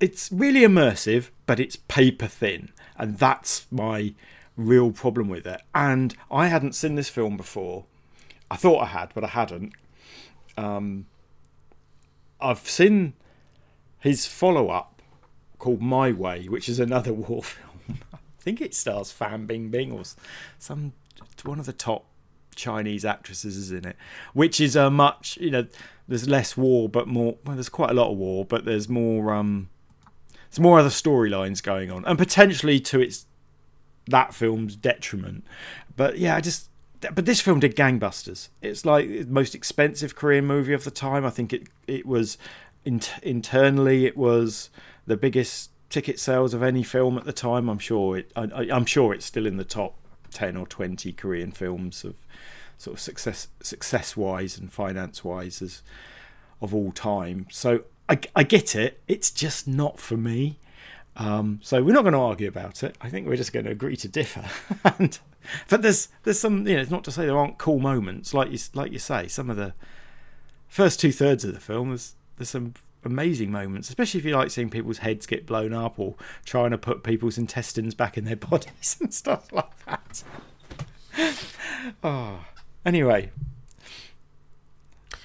[0.00, 4.14] it's really immersive, but it's paper thin, and that's my
[4.56, 5.60] real problem with it.
[5.74, 7.84] And I hadn't seen this film before.
[8.50, 9.74] I thought I had, but I hadn't.
[10.56, 11.06] Um,
[12.40, 13.12] I've seen
[14.00, 15.02] his follow up
[15.58, 17.69] called My Way, which is another war film.
[18.40, 20.02] I think it stars Fan Bingbing or
[20.58, 20.94] some
[21.44, 22.06] one of the top
[22.54, 23.96] Chinese actresses is in it,
[24.32, 25.66] which is a much you know
[26.08, 29.32] there's less war but more well there's quite a lot of war but there's more
[29.32, 29.68] um
[30.50, 33.26] there's more other storylines going on and potentially to its
[34.08, 35.44] that film's detriment.
[35.96, 36.68] But yeah, I just
[37.00, 38.48] but this film did gangbusters.
[38.60, 41.24] It's like the most expensive Korean movie of the time.
[41.24, 42.38] I think it it was
[42.84, 44.70] in, internally it was
[45.06, 47.68] the biggest ticket sales of any film at the time.
[47.68, 48.32] I'm sure it.
[48.34, 49.94] I, I'm sure it's still in the top
[50.30, 52.14] ten or twenty Korean films of
[52.78, 55.82] sort of success success wise and finance wise as
[56.62, 57.46] of all time.
[57.50, 59.00] So I, I get it.
[59.06, 60.58] It's just not for me.
[61.16, 62.96] Um, so we're not going to argue about it.
[63.00, 64.44] I think we're just going to agree to differ.
[64.98, 65.18] and,
[65.68, 68.50] but there's there's some you know it's not to say there aren't cool moments like
[68.50, 69.72] you like you say some of the
[70.68, 72.74] first two thirds of the film there's there's some
[73.04, 76.78] amazing moments especially if you like seeing people's heads get blown up or trying to
[76.78, 80.22] put people's intestines back in their bodies and stuff like that.
[82.02, 82.44] oh,
[82.86, 83.30] anyway.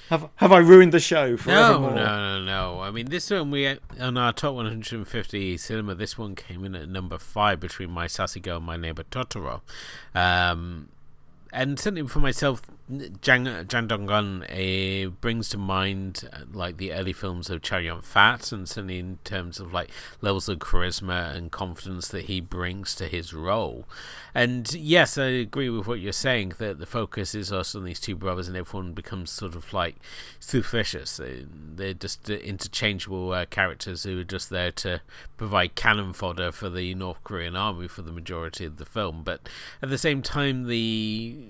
[0.10, 2.80] Have, have I ruined the show for No, no, no, no.
[2.82, 5.96] I mean, this one we on our top 150 cinema.
[5.96, 9.62] This one came in at number five between My Sassy Girl and My Neighbor Totoro.
[10.14, 10.90] Um,
[11.52, 12.62] and certainly for myself,
[13.20, 18.52] Jang Jang Dong-gun uh, brings to mind uh, like the early films of Chow Yun-fat,
[18.52, 19.90] and certainly in terms of like
[20.22, 23.86] levels of charisma and confidence that he brings to his role.
[24.36, 28.00] And yes, I agree with what you're saying that the focus is also on these
[28.00, 29.96] two brothers, and everyone becomes sort of like
[30.40, 31.18] superficious.
[31.18, 35.02] They- They're just interchangeable uh, characters who are just there to
[35.38, 39.24] provide cannon fodder for the North Korean army for the majority of the film.
[39.24, 39.50] But
[39.82, 41.48] at the same time, the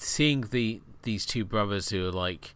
[0.00, 2.54] seeing the these two brothers who are like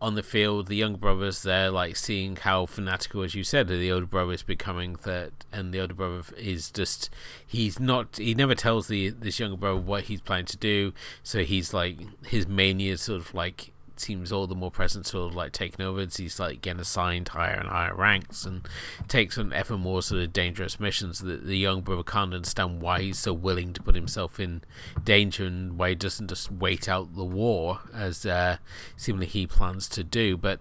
[0.00, 3.90] on the field, the young brothers there, like seeing how fanatical, as you said, the
[3.90, 7.10] older brother is becoming that, and the older brother is just
[7.46, 10.92] he's not he never tells the this younger brother what he's planning to do,
[11.22, 11.96] so he's like
[12.26, 16.00] his mania sort of like seems all the more present sort of like taking over
[16.00, 18.66] as he's like getting assigned higher and higher ranks and
[19.08, 23.00] takes on ever more sort of dangerous missions that the young brother can't understand why
[23.00, 24.62] he's so willing to put himself in
[25.04, 28.56] danger and why he doesn't just wait out the war as uh,
[28.96, 30.36] seemingly he plans to do.
[30.36, 30.60] But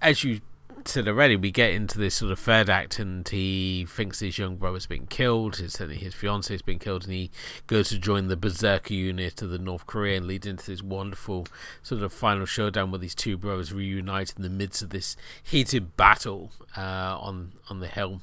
[0.00, 0.40] as you
[0.88, 4.56] said already, we get into this sort of third act, and he thinks his young
[4.56, 5.56] brother's been killed.
[5.56, 7.30] His his fiance's been killed, and he
[7.66, 11.46] goes to join the Berserker unit of the North Korea, and leads into this wonderful
[11.82, 15.96] sort of final showdown where these two brothers reunite in the midst of this heated
[15.96, 18.20] battle uh, on on the hill.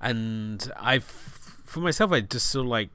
[0.00, 2.90] And I've, for myself, I just sort of like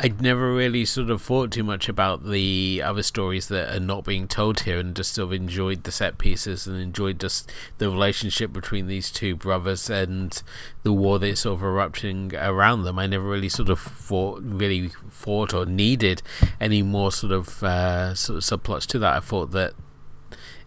[0.00, 4.04] I'd never really sort of thought too much about the other stories that are not
[4.04, 7.90] being told here and just sort of enjoyed the set pieces and enjoyed just the
[7.90, 10.40] relationship between these two brothers and
[10.84, 12.96] the war that's sort of erupting around them.
[12.96, 16.22] I never really sort of thought, really thought or needed
[16.60, 19.16] any more sort of, uh, sort of subplots to that.
[19.16, 19.72] I thought that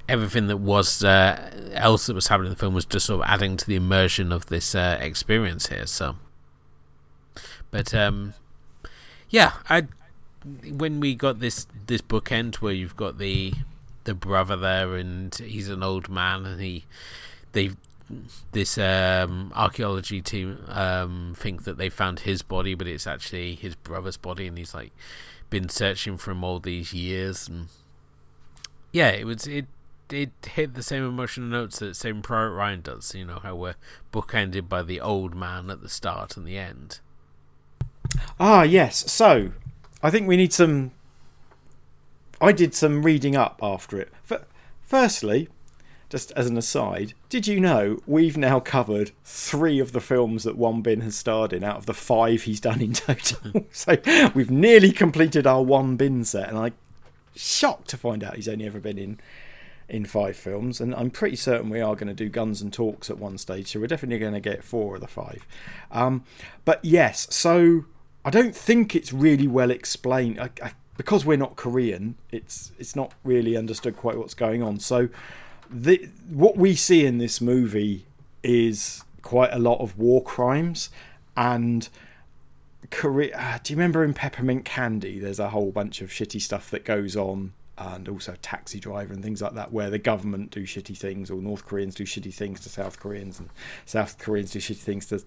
[0.10, 3.30] everything that was uh, else that was happening in the film was just sort of
[3.30, 5.88] adding to the immersion of this uh, experience here.
[5.88, 6.18] So,
[7.72, 8.34] but um,
[9.32, 9.88] yeah, I
[10.70, 13.54] when we got this this bookend where you've got the
[14.04, 16.86] the brother there and he's an old man and he
[17.54, 17.72] they
[18.52, 23.76] this um, archaeology team um, think that they found his body, but it's actually his
[23.76, 24.92] brother's body, and he's like
[25.50, 27.48] been searching for him all these years.
[27.48, 27.68] And
[28.92, 29.68] yeah, it was it
[30.10, 33.16] it hit the same emotional notes that Saving Private Ryan does.
[33.16, 33.76] You know how we're
[34.12, 37.00] bookended by the old man at the start and the end.
[38.39, 39.12] Ah, yes.
[39.12, 39.51] So,
[40.03, 40.91] I think we need some.
[42.39, 44.12] I did some reading up after it.
[44.82, 45.47] Firstly,
[46.09, 50.57] just as an aside, did you know we've now covered three of the films that
[50.57, 53.66] Won Bin has starred in out of the five he's done in total?
[53.72, 53.95] so
[54.34, 56.74] we've nearly completed our Won Bin set, and I'm
[57.36, 59.20] shocked to find out he's only ever been in
[59.88, 63.09] in five films, and I'm pretty certain we are going to do Guns and Talks
[63.09, 65.45] at one stage, so we're definitely going to get four of the five.
[65.91, 66.24] Um,
[66.64, 67.86] but yes, so
[68.24, 70.40] I don't think it's really well explained.
[70.40, 74.80] I, I, because we're not Korean, it's it's not really understood quite what's going on.
[74.80, 75.10] So,
[75.70, 78.06] the, what we see in this movie
[78.44, 80.90] is quite a lot of war crimes
[81.36, 81.90] and.
[82.90, 85.18] Korea, uh, do you remember in Peppermint Candy?
[85.18, 89.24] There's a whole bunch of shitty stuff that goes on, and also Taxi Driver and
[89.24, 92.60] things like that, where the government do shitty things, or North Koreans do shitty things
[92.62, 93.50] to South Koreans, and
[93.86, 95.24] South Koreans do shitty things to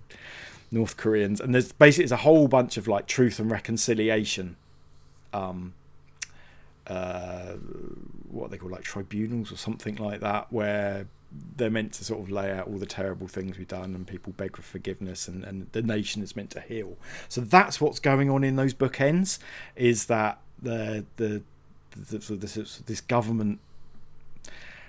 [0.70, 4.56] North Koreans, and there's basically it's a whole bunch of like truth and reconciliation,
[5.32, 5.74] um,
[6.86, 7.54] uh,
[8.30, 11.06] what they call like tribunals or something like that, where
[11.56, 14.32] they're meant to sort of lay out all the terrible things we've done and people
[14.36, 16.96] beg for forgiveness and, and the nation is meant to heal.
[17.28, 19.38] So that's what's going on in those bookends
[19.76, 21.42] is that the the,
[21.90, 23.60] the, the this, this government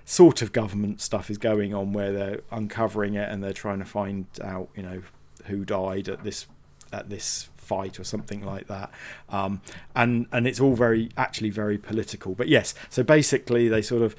[0.06, 3.86] sort of government stuff is going on where they're uncovering it and they're trying to
[3.86, 5.02] find out you know
[5.48, 6.48] who died at this
[6.94, 8.92] at this fight or something like that.
[9.30, 9.62] Um,
[9.96, 12.36] and and it's all very actually very political.
[12.36, 14.16] But yes so basically they sort of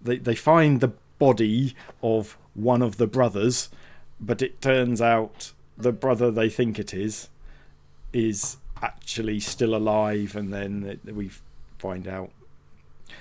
[0.00, 3.68] they, they find the body of one of the brothers
[4.20, 7.28] but it turns out the brother they think it is
[8.12, 10.34] is actually still alive.
[10.34, 11.30] And then we
[11.78, 12.30] find out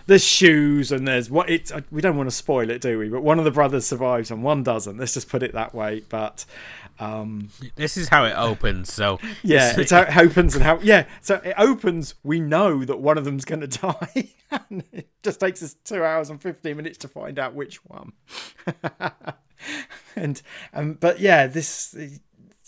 [0.05, 3.09] there's shoes and there's what it's we don't want to spoil it do we?
[3.09, 4.97] But one of the brothers survives and one doesn't.
[4.97, 6.03] Let's just put it that way.
[6.09, 6.45] But
[6.99, 8.91] um, this is how it opens.
[8.91, 11.05] So yeah, it's how it opens and how yeah.
[11.21, 12.15] So it opens.
[12.23, 14.29] We know that one of them's going to die.
[14.69, 18.13] and it just takes us two hours and fifteen minutes to find out which one.
[20.15, 20.41] and
[20.73, 21.93] um, but yeah, this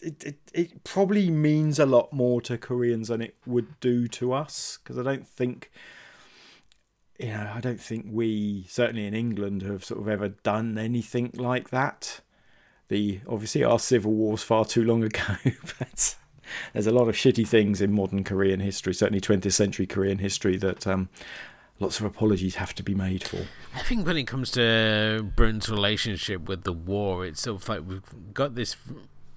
[0.02, 4.34] it, it it probably means a lot more to Koreans than it would do to
[4.34, 5.72] us because I don't think
[7.20, 11.32] you know I don't think we certainly in England have sort of ever done anything
[11.36, 12.22] like that
[12.90, 15.24] the obviously our civil wars far too long ago,
[15.80, 16.16] but
[16.74, 20.58] there's a lot of shitty things in modern Korean history, certainly 20th century Korean history,
[20.58, 21.10] that um,
[21.80, 23.46] lots of apologies have to be made for.
[23.76, 27.88] I think when it comes to Britain's relationship with the war, it's sort of like
[27.88, 28.76] we've got this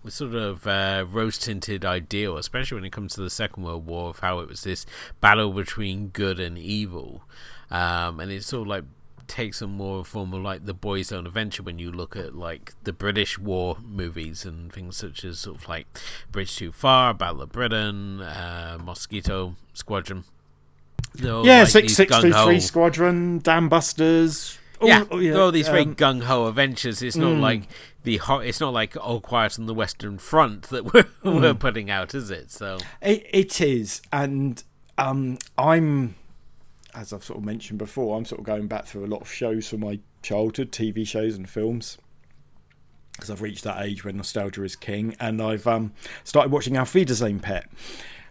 [0.08, 4.10] sort of uh, rose tinted ideal, especially when it comes to the Second World War,
[4.10, 4.84] of how it was this
[5.20, 7.22] battle between good and evil.
[7.70, 8.84] Um, and it's sort of like
[9.26, 12.72] takes a more form of like the boys own adventure when you look at like
[12.84, 15.86] the british war movies and things such as sort of like
[16.30, 20.24] bridge too far battle of britain uh, mosquito squadron
[21.14, 25.74] yeah like six six three three squadron dam busters yeah, oh, yeah, all these um,
[25.74, 27.02] very gung ho adventures.
[27.02, 27.40] It's not mm.
[27.40, 27.68] like
[28.02, 31.40] the hot, it's not like All Quiet on the Western Front that we're, mm.
[31.40, 32.50] we're putting out, is it?
[32.50, 34.62] So it, it is, and
[34.98, 36.16] um, I'm
[36.94, 39.32] as I've sort of mentioned before, I'm sort of going back through a lot of
[39.32, 41.98] shows from my childhood, TV shows and films,
[43.12, 45.92] because I've reached that age where nostalgia is king, and I've um,
[46.24, 47.66] started watching Auf Wiedersehen Pet,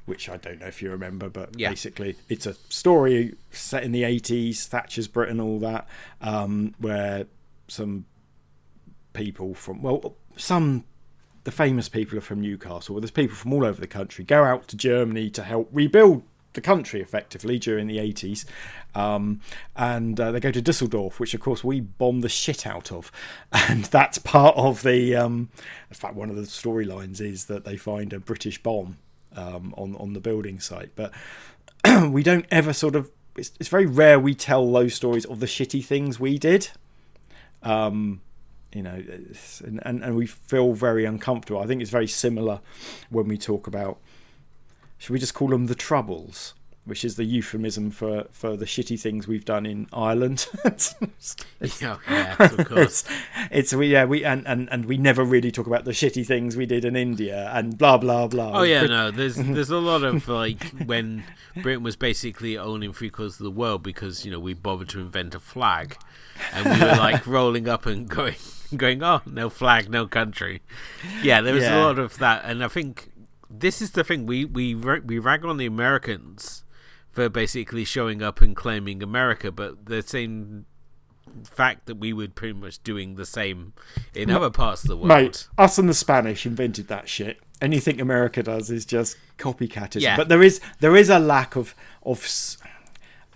[0.05, 1.69] which I don't know if you remember, but Yeah.
[1.69, 5.87] basically it's a story set in the 80s, Thatcher's Britain, all that,
[6.21, 7.25] um, where
[7.67, 8.05] some
[9.13, 10.83] people from well, some
[11.43, 12.93] the famous people are from Newcastle.
[12.95, 16.21] Well, there's people from all over the country go out to Germany to help rebuild
[16.53, 18.45] the country effectively during the 80s.
[18.93, 19.41] Um,
[19.75, 23.11] and uh, they go to Dusseldorf, which of course we bomb the shit out of.
[23.53, 25.15] And that's part of the.
[25.15, 25.49] Um,
[25.89, 28.97] in fact, one of the storylines is that they find a British bomb
[29.35, 30.91] um, on, on the building site.
[30.95, 31.13] But
[32.09, 33.11] we don't ever sort of.
[33.37, 36.69] It's, it's very rare we tell those stories of the shitty things we did.
[37.63, 38.21] Um,
[38.73, 39.03] you know,
[39.63, 41.61] and, and, and we feel very uncomfortable.
[41.61, 42.61] I think it's very similar
[43.09, 43.99] when we talk about,
[45.01, 46.53] should we just call them the troubles,
[46.85, 50.45] which is the euphemism for, for the shitty things we've done in Ireland.
[51.79, 53.03] Yeah, yes, of course.
[53.03, 53.05] it's,
[53.51, 56.57] it's we yeah we and, and and we never really talk about the shitty things
[56.57, 58.59] we did in India and blah blah blah.
[58.59, 59.11] Oh yeah, no.
[59.11, 61.23] There's there's a lot of like when
[61.61, 64.99] Britain was basically owning three quarters of the world because you know we bothered to
[64.99, 65.97] invent a flag,
[66.53, 68.35] and we were like rolling up and going
[68.75, 70.61] going oh no flag no country.
[71.21, 71.79] Yeah, there was Yeah.
[71.79, 73.10] a lot of that, and I think
[73.59, 76.63] this is the thing we we we rag on the Americans
[77.11, 80.65] for basically showing up and claiming America, but the same
[81.43, 83.73] fact that we were pretty much doing the same
[84.13, 85.09] in other parts of the world.
[85.09, 87.39] Mate, us and the Spanish invented that shit.
[87.61, 90.01] Anything America does is just copycatism.
[90.01, 90.17] Yeah.
[90.17, 92.25] But there is there is a lack of of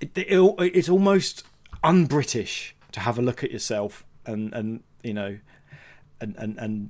[0.01, 1.43] it, it, it's almost
[1.83, 5.37] un-British to have a look at yourself and and you know
[6.19, 6.89] and and and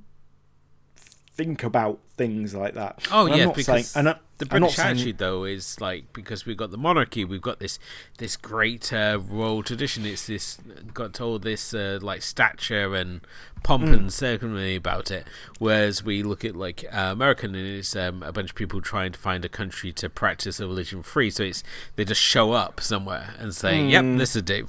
[1.36, 3.06] think about things like that.
[3.12, 5.80] Oh And I'm yeah, not because saying, and I, the British saying- attitude though is
[5.80, 7.78] like because we've got the monarchy, we've got this
[8.18, 10.04] this great uh, royal tradition.
[10.06, 10.58] It's this
[10.94, 13.20] got all this uh, like stature and
[13.62, 13.92] pomp Hmm.
[13.94, 15.26] and ceremony about it.
[15.58, 19.12] Whereas we look at like uh, American, and it's um, a bunch of people trying
[19.12, 21.30] to find a country to practice a religion free.
[21.30, 21.62] So it's
[21.96, 23.88] they just show up somewhere and say, Hmm.
[23.88, 24.68] "Yep, this is do."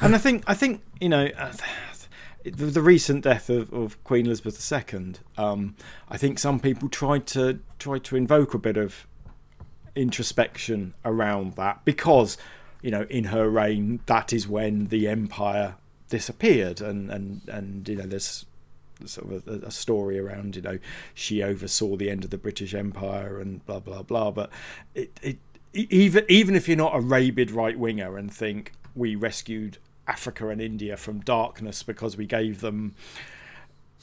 [0.00, 1.52] and I think I think you know uh,
[2.44, 5.14] the, the recent death of, of Queen Elizabeth II.
[5.36, 5.76] Um,
[6.08, 9.06] I think some people tried to try to invoke a bit of
[9.96, 12.38] introspection around that because
[12.80, 15.74] you know in her reign that is when the empire
[16.08, 18.46] disappeared and and and you know there's
[19.04, 20.78] sort of a, a story around you know
[21.12, 24.50] she oversaw the end of the British Empire and blah blah blah but
[24.94, 25.38] it, it
[25.72, 29.78] even even if you're not a rabid right winger and think we rescued
[30.10, 32.94] Africa and India from darkness because we gave them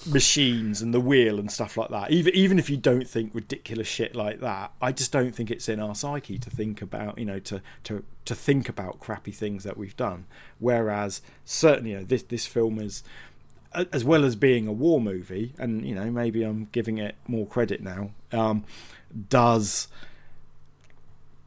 [0.06, 2.12] machines and the wheel and stuff like that.
[2.12, 5.68] Even even if you don't think ridiculous shit like that, I just don't think it's
[5.68, 9.64] in our psyche to think about, you know, to to to think about crappy things
[9.64, 10.26] that we've done.
[10.60, 13.04] Whereas certainly, you know, this this film is
[13.74, 17.46] as well as being a war movie, and you know, maybe I'm giving it more
[17.46, 18.12] credit now.
[18.32, 18.64] Um,
[19.30, 19.88] does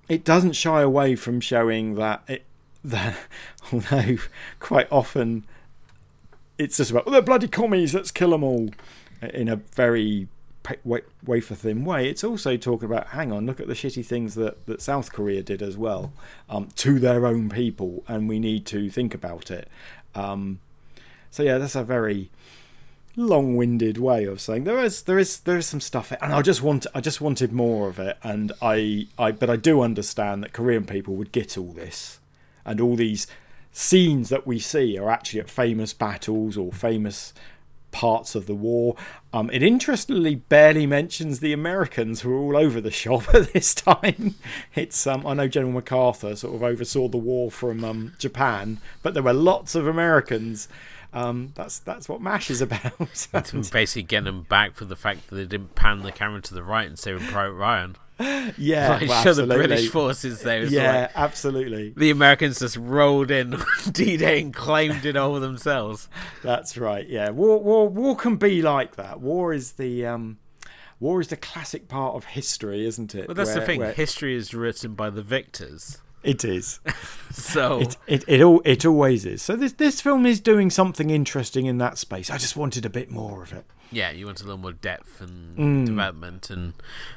[0.09, 2.45] it doesn't shy away from showing that it
[2.85, 3.17] that
[3.73, 4.17] although
[4.59, 5.45] quite often
[6.59, 8.71] it's just about oh, they're bloody commies let's kill them all
[9.23, 10.29] in a very
[11.25, 12.09] wafer thin way.
[12.09, 15.43] It's also talking about hang on look at the shitty things that, that south korea
[15.43, 16.13] did as well
[16.49, 19.69] um, to their own people and we need to think about it.
[20.15, 20.61] Um,
[21.31, 22.31] so yeah that's a very
[23.17, 26.63] long-winded way of saying there is there is there is some stuff and I just
[26.63, 30.53] want I just wanted more of it and I I but I do understand that
[30.53, 32.20] Korean people would get all this
[32.65, 33.27] and all these
[33.73, 37.33] scenes that we see are actually at famous battles or famous
[37.93, 38.97] parts of the war.
[39.33, 43.75] Um, it interestingly barely mentions the Americans who are all over the shop at this
[43.75, 44.35] time.
[44.75, 49.15] It's um, I know General MacArthur sort of oversaw the war from um, Japan, but
[49.15, 50.69] there were lots of Americans.
[51.13, 52.93] Um, that's that's what Mash is about.
[52.93, 56.55] To basically get them back for the fact that they didn't pan the camera to
[56.55, 57.97] the right and say Private Ryan.
[58.59, 59.47] Yeah, Like well, show the.
[59.47, 60.65] British forces there.
[60.65, 61.95] Yeah, like absolutely.
[61.97, 63.57] the Americans just rolled in
[63.93, 66.09] D-Day and claimed it over themselves.
[66.43, 67.09] That's right.
[67.09, 69.21] Yeah, war, war, war can be like that.
[69.21, 70.39] War is the um,
[70.99, 73.27] war is the classic part of history, isn't it?
[73.29, 73.81] Well, that's the thing.
[73.81, 75.99] where- History is written by the victors.
[76.23, 76.81] It is.
[77.33, 79.41] So It, it it all it always is.
[79.41, 82.29] So this this film is doing something interesting in that space.
[82.29, 83.65] I just wanted a bit more of it.
[83.93, 85.87] yeah, you want a little more depth and Mm.
[85.87, 86.51] development.
[86.51, 86.73] And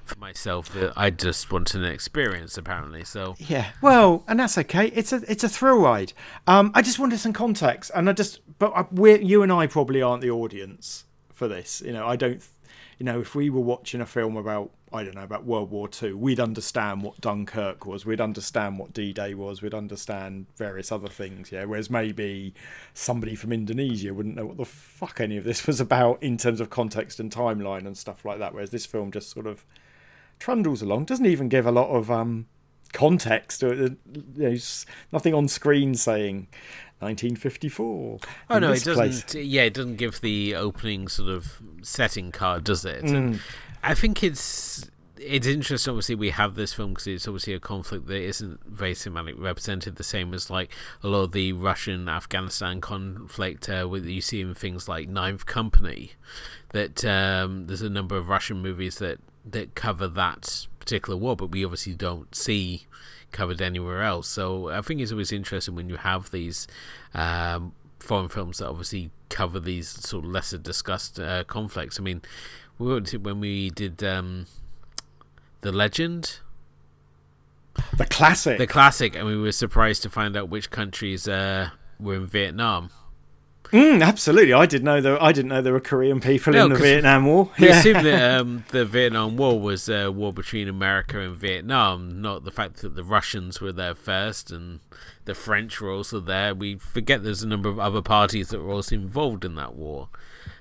[0.06, 2.58] for myself, uh, I just wanted an experience.
[2.60, 3.72] Apparently, so Yeah.
[3.82, 4.88] Well, and that's okay.
[4.89, 6.14] It's a it's a thrill ride.
[6.45, 10.01] Um, I just wanted some context, and I just but we're you and I probably
[10.04, 11.82] aren't the audience for this.
[11.84, 12.41] You know, I don't.
[12.99, 15.87] You know, if we were watching a film about I don't know about World War
[15.87, 21.07] Two, we'd understand what Dunkirk was, we'd understand what D-Day was, we'd understand various other
[21.07, 21.51] things.
[21.51, 22.53] Yeah, whereas maybe
[22.93, 26.61] somebody from Indonesia wouldn't know what the fuck any of this was about in terms
[26.61, 28.53] of context and timeline and stuff like that.
[28.53, 29.65] Whereas this film just sort of
[30.37, 32.45] trundles along, doesn't even give a lot of um,
[32.91, 33.63] context.
[33.63, 33.97] Or, you
[34.35, 34.55] know,
[35.11, 36.47] nothing on screen saying
[37.04, 38.20] 1954.
[38.49, 38.95] Oh no, it doesn't.
[38.95, 39.36] Place.
[39.36, 43.04] Yeah, it doesn't give the opening sort of setting card, does it?
[43.04, 43.39] Mm.
[43.84, 45.91] I think it's it's interesting.
[45.91, 49.95] Obviously, we have this film because it's obviously a conflict that isn't very cinematic represented,
[49.95, 54.41] the same as like a lot of the Russian Afghanistan conflict uh, with you see
[54.41, 56.14] in things like Ninth Company.
[56.70, 61.51] That um, there's a number of Russian movies that that cover that particular war, but
[61.51, 62.88] we obviously don't see
[63.34, 64.27] covered anywhere else.
[64.27, 66.67] So I think it's always interesting when you have these
[67.13, 71.99] um, foreign films that obviously cover these sort of lesser discussed uh, conflicts.
[71.99, 72.21] I mean,
[72.77, 74.45] we when we did um,
[75.61, 76.39] the Legend,
[77.97, 81.69] the classic, the classic, and we were surprised to find out which countries uh,
[81.99, 82.89] were in Vietnam.
[83.72, 85.22] Mm, absolutely, I didn't know there.
[85.22, 87.49] I didn't know there were Korean people no, in the Vietnam War.
[87.57, 87.80] We yeah.
[87.80, 92.51] assumed that um, the Vietnam War was a war between America and Vietnam, not the
[92.51, 94.80] fact that the Russians were there first and
[95.26, 96.53] the French were also there.
[96.53, 100.09] We forget there's a number of other parties that were also involved in that war.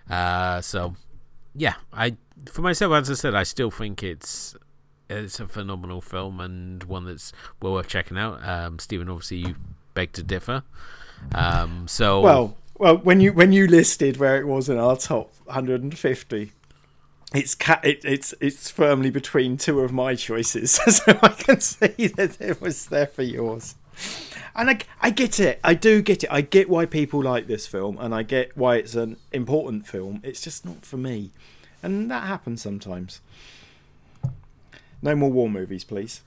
[0.09, 0.97] Uh, so,
[1.55, 2.17] yeah, I
[2.51, 4.57] for myself, as I said, I still think it's
[5.11, 8.47] it's a phenomenal film and one that's well worth checking out.
[8.47, 9.55] Um, Stephen, obviously, you
[9.95, 10.63] beg to differ.
[11.35, 15.33] Um, so well, well, when you when you listed where it was in our top
[15.45, 16.53] 150,
[17.33, 22.09] it's ca- it, it's it's firmly between two of my choices, so I can see
[22.09, 23.77] that it was there for yours.
[24.57, 25.61] And I, I get it.
[25.63, 26.33] I do get it.
[26.33, 30.21] I get why people like this film, and I get why it's an important film.
[30.25, 31.31] It's just not for me,
[31.85, 33.21] and that happens sometimes.
[35.01, 36.23] No more war movies, please.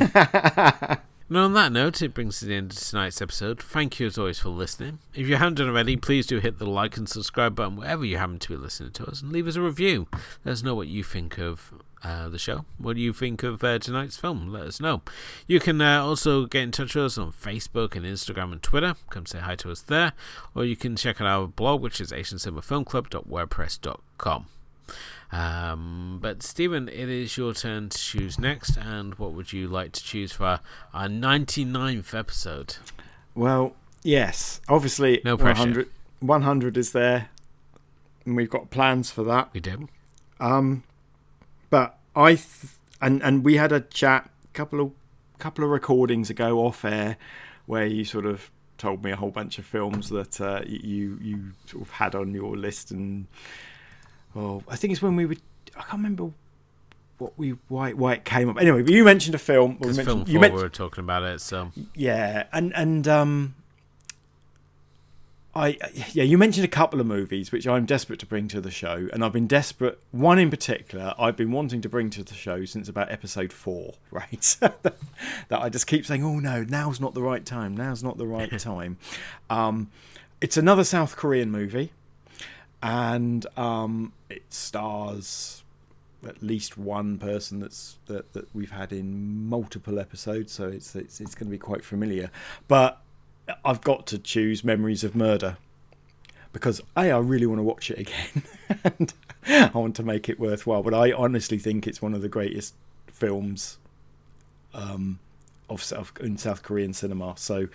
[1.32, 3.58] And on that note, it brings to the end of tonight's episode.
[3.58, 4.98] Thank you as always for listening.
[5.14, 8.18] If you haven't done already, please do hit the like and subscribe button wherever you
[8.18, 10.08] happen to be listening to us and leave us a review.
[10.44, 11.72] Let us know what you think of
[12.04, 12.66] uh, the show.
[12.76, 14.52] What do you think of uh, tonight's film?
[14.52, 15.00] Let us know.
[15.46, 18.94] You can uh, also get in touch with us on Facebook and Instagram and Twitter.
[19.08, 20.12] Come say hi to us there.
[20.54, 24.46] Or you can check out our blog, which is asiancinemafilmclub.wordpress.com.
[25.30, 29.92] Um, but Stephen, it is your turn to choose next, and what would you like
[29.92, 30.60] to choose for
[30.92, 32.76] our 99th episode?
[33.34, 35.60] Well, yes, obviously, no pressure.
[35.60, 35.88] 100,
[36.20, 37.30] 100 is there,
[38.26, 39.48] and we've got plans for that.
[39.54, 39.88] We do.
[40.38, 40.82] Um,
[41.70, 44.92] but I th- and and we had a chat a couple of
[45.38, 47.16] couple of recordings ago off air
[47.66, 51.52] where you sort of told me a whole bunch of films that uh, you you
[51.66, 53.26] sort of had on your list and
[54.36, 55.36] oh, I think it's when we were.
[55.76, 56.32] I can't remember
[57.18, 58.58] what we why why it came up.
[58.60, 59.76] Anyway, you mentioned a film.
[59.76, 61.40] Because film you mentioned, we were talking about it.
[61.40, 63.54] So yeah, and and um,
[65.54, 65.78] I
[66.12, 69.08] yeah, you mentioned a couple of movies which I'm desperate to bring to the show,
[69.12, 70.00] and I've been desperate.
[70.10, 73.94] One in particular, I've been wanting to bring to the show since about episode four,
[74.10, 74.56] right?
[74.60, 74.94] that
[75.50, 77.76] I just keep saying, oh no, now's not the right time.
[77.76, 78.98] Now's not the right time.
[79.48, 79.90] um,
[80.40, 81.92] it's another South Korean movie
[82.82, 85.62] and um, it stars
[86.26, 91.20] at least one person that's that, that we've had in multiple episodes, so it's it's,
[91.20, 92.30] it's going to be quite familiar.
[92.68, 93.00] But
[93.64, 95.56] I've got to choose Memories of Murder
[96.52, 98.42] because a I really want to watch it again,
[98.84, 99.14] and
[99.46, 100.82] I want to make it worthwhile.
[100.82, 102.74] But I honestly think it's one of the greatest
[103.06, 103.78] films
[104.74, 105.18] um,
[105.70, 107.34] of South in South Korean cinema.
[107.36, 107.68] So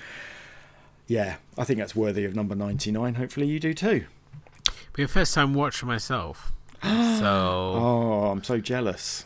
[1.07, 3.15] yeah, I think that's worthy of number ninety nine.
[3.15, 4.05] Hopefully you do too.
[4.93, 6.51] Be a first time watch for myself.
[6.83, 9.25] so Oh, I'm so jealous.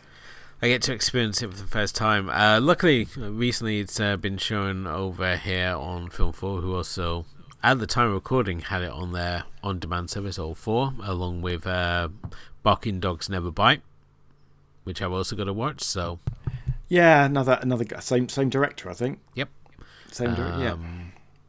[0.64, 2.30] I get to experience it for the first time.
[2.30, 7.26] Uh, luckily, recently it's uh, been shown over here on Film 4, who also,
[7.64, 11.42] at the time of recording, had it on their on demand service, All 4, along
[11.42, 12.10] with uh,
[12.62, 13.82] Barking Dogs Never Bite,
[14.84, 15.82] which I've also got to watch.
[15.82, 16.20] So,
[16.88, 19.18] yeah, another another same same director, I think.
[19.34, 19.48] Yep,
[20.12, 20.54] same director.
[20.54, 20.76] Um, yeah.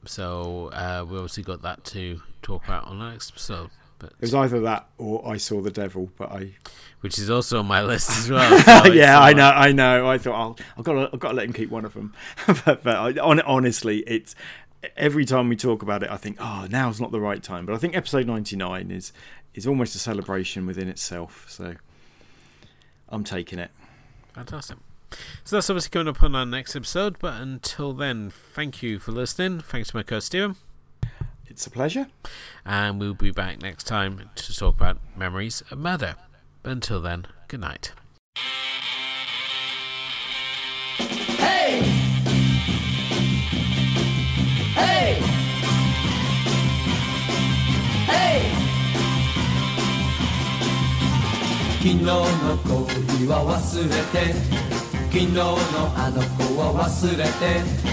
[0.05, 3.69] So uh, we obviously got that to talk about on the next episode.
[4.03, 6.55] But it was either that or I saw the devil, but I,
[6.99, 8.83] which is also on my list as well.
[8.83, 10.09] So yeah, I know, I know.
[10.09, 12.13] I thought I'll, I've got to, I've got to let him keep one of them.
[12.65, 14.35] but, but I, on, honestly, it's
[14.97, 17.65] every time we talk about it, I think, oh, now's not the right time.
[17.65, 19.13] But I think episode ninety nine is
[19.53, 21.45] is almost a celebration within itself.
[21.47, 21.75] So
[23.07, 23.71] I'm taking it.
[24.33, 24.77] Fantastic.
[25.45, 27.19] So that's obviously coming up on our next episode.
[27.19, 29.61] But until then, thank you for listening.
[29.61, 30.57] Thanks to my co Stephen.
[31.52, 32.06] It's a pleasure.
[32.64, 36.14] And we'll be back next time to talk about memories of murder.
[36.62, 37.92] But until then, good night.
[40.98, 41.80] Hey!
[44.74, 45.20] Hey!
[48.06, 48.68] Hey!
[51.78, 52.14] 昨日の
[52.64, 54.34] 恋は忘れて
[55.08, 55.46] 昨日の
[55.96, 57.88] あの子は忘れて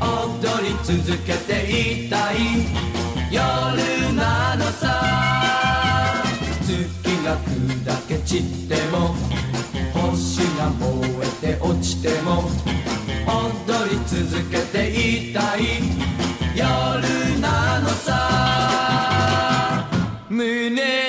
[0.00, 2.97] 踊り続けていたい
[3.31, 3.41] 夜
[4.15, 5.03] なのさ。
[6.61, 6.73] 月
[7.23, 9.15] が砕け散っても
[9.93, 12.49] 星が燃えて落ちても
[13.27, 15.61] 踊り続けていたい。
[16.55, 18.17] 夜なのさ。
[20.29, 21.08] 胸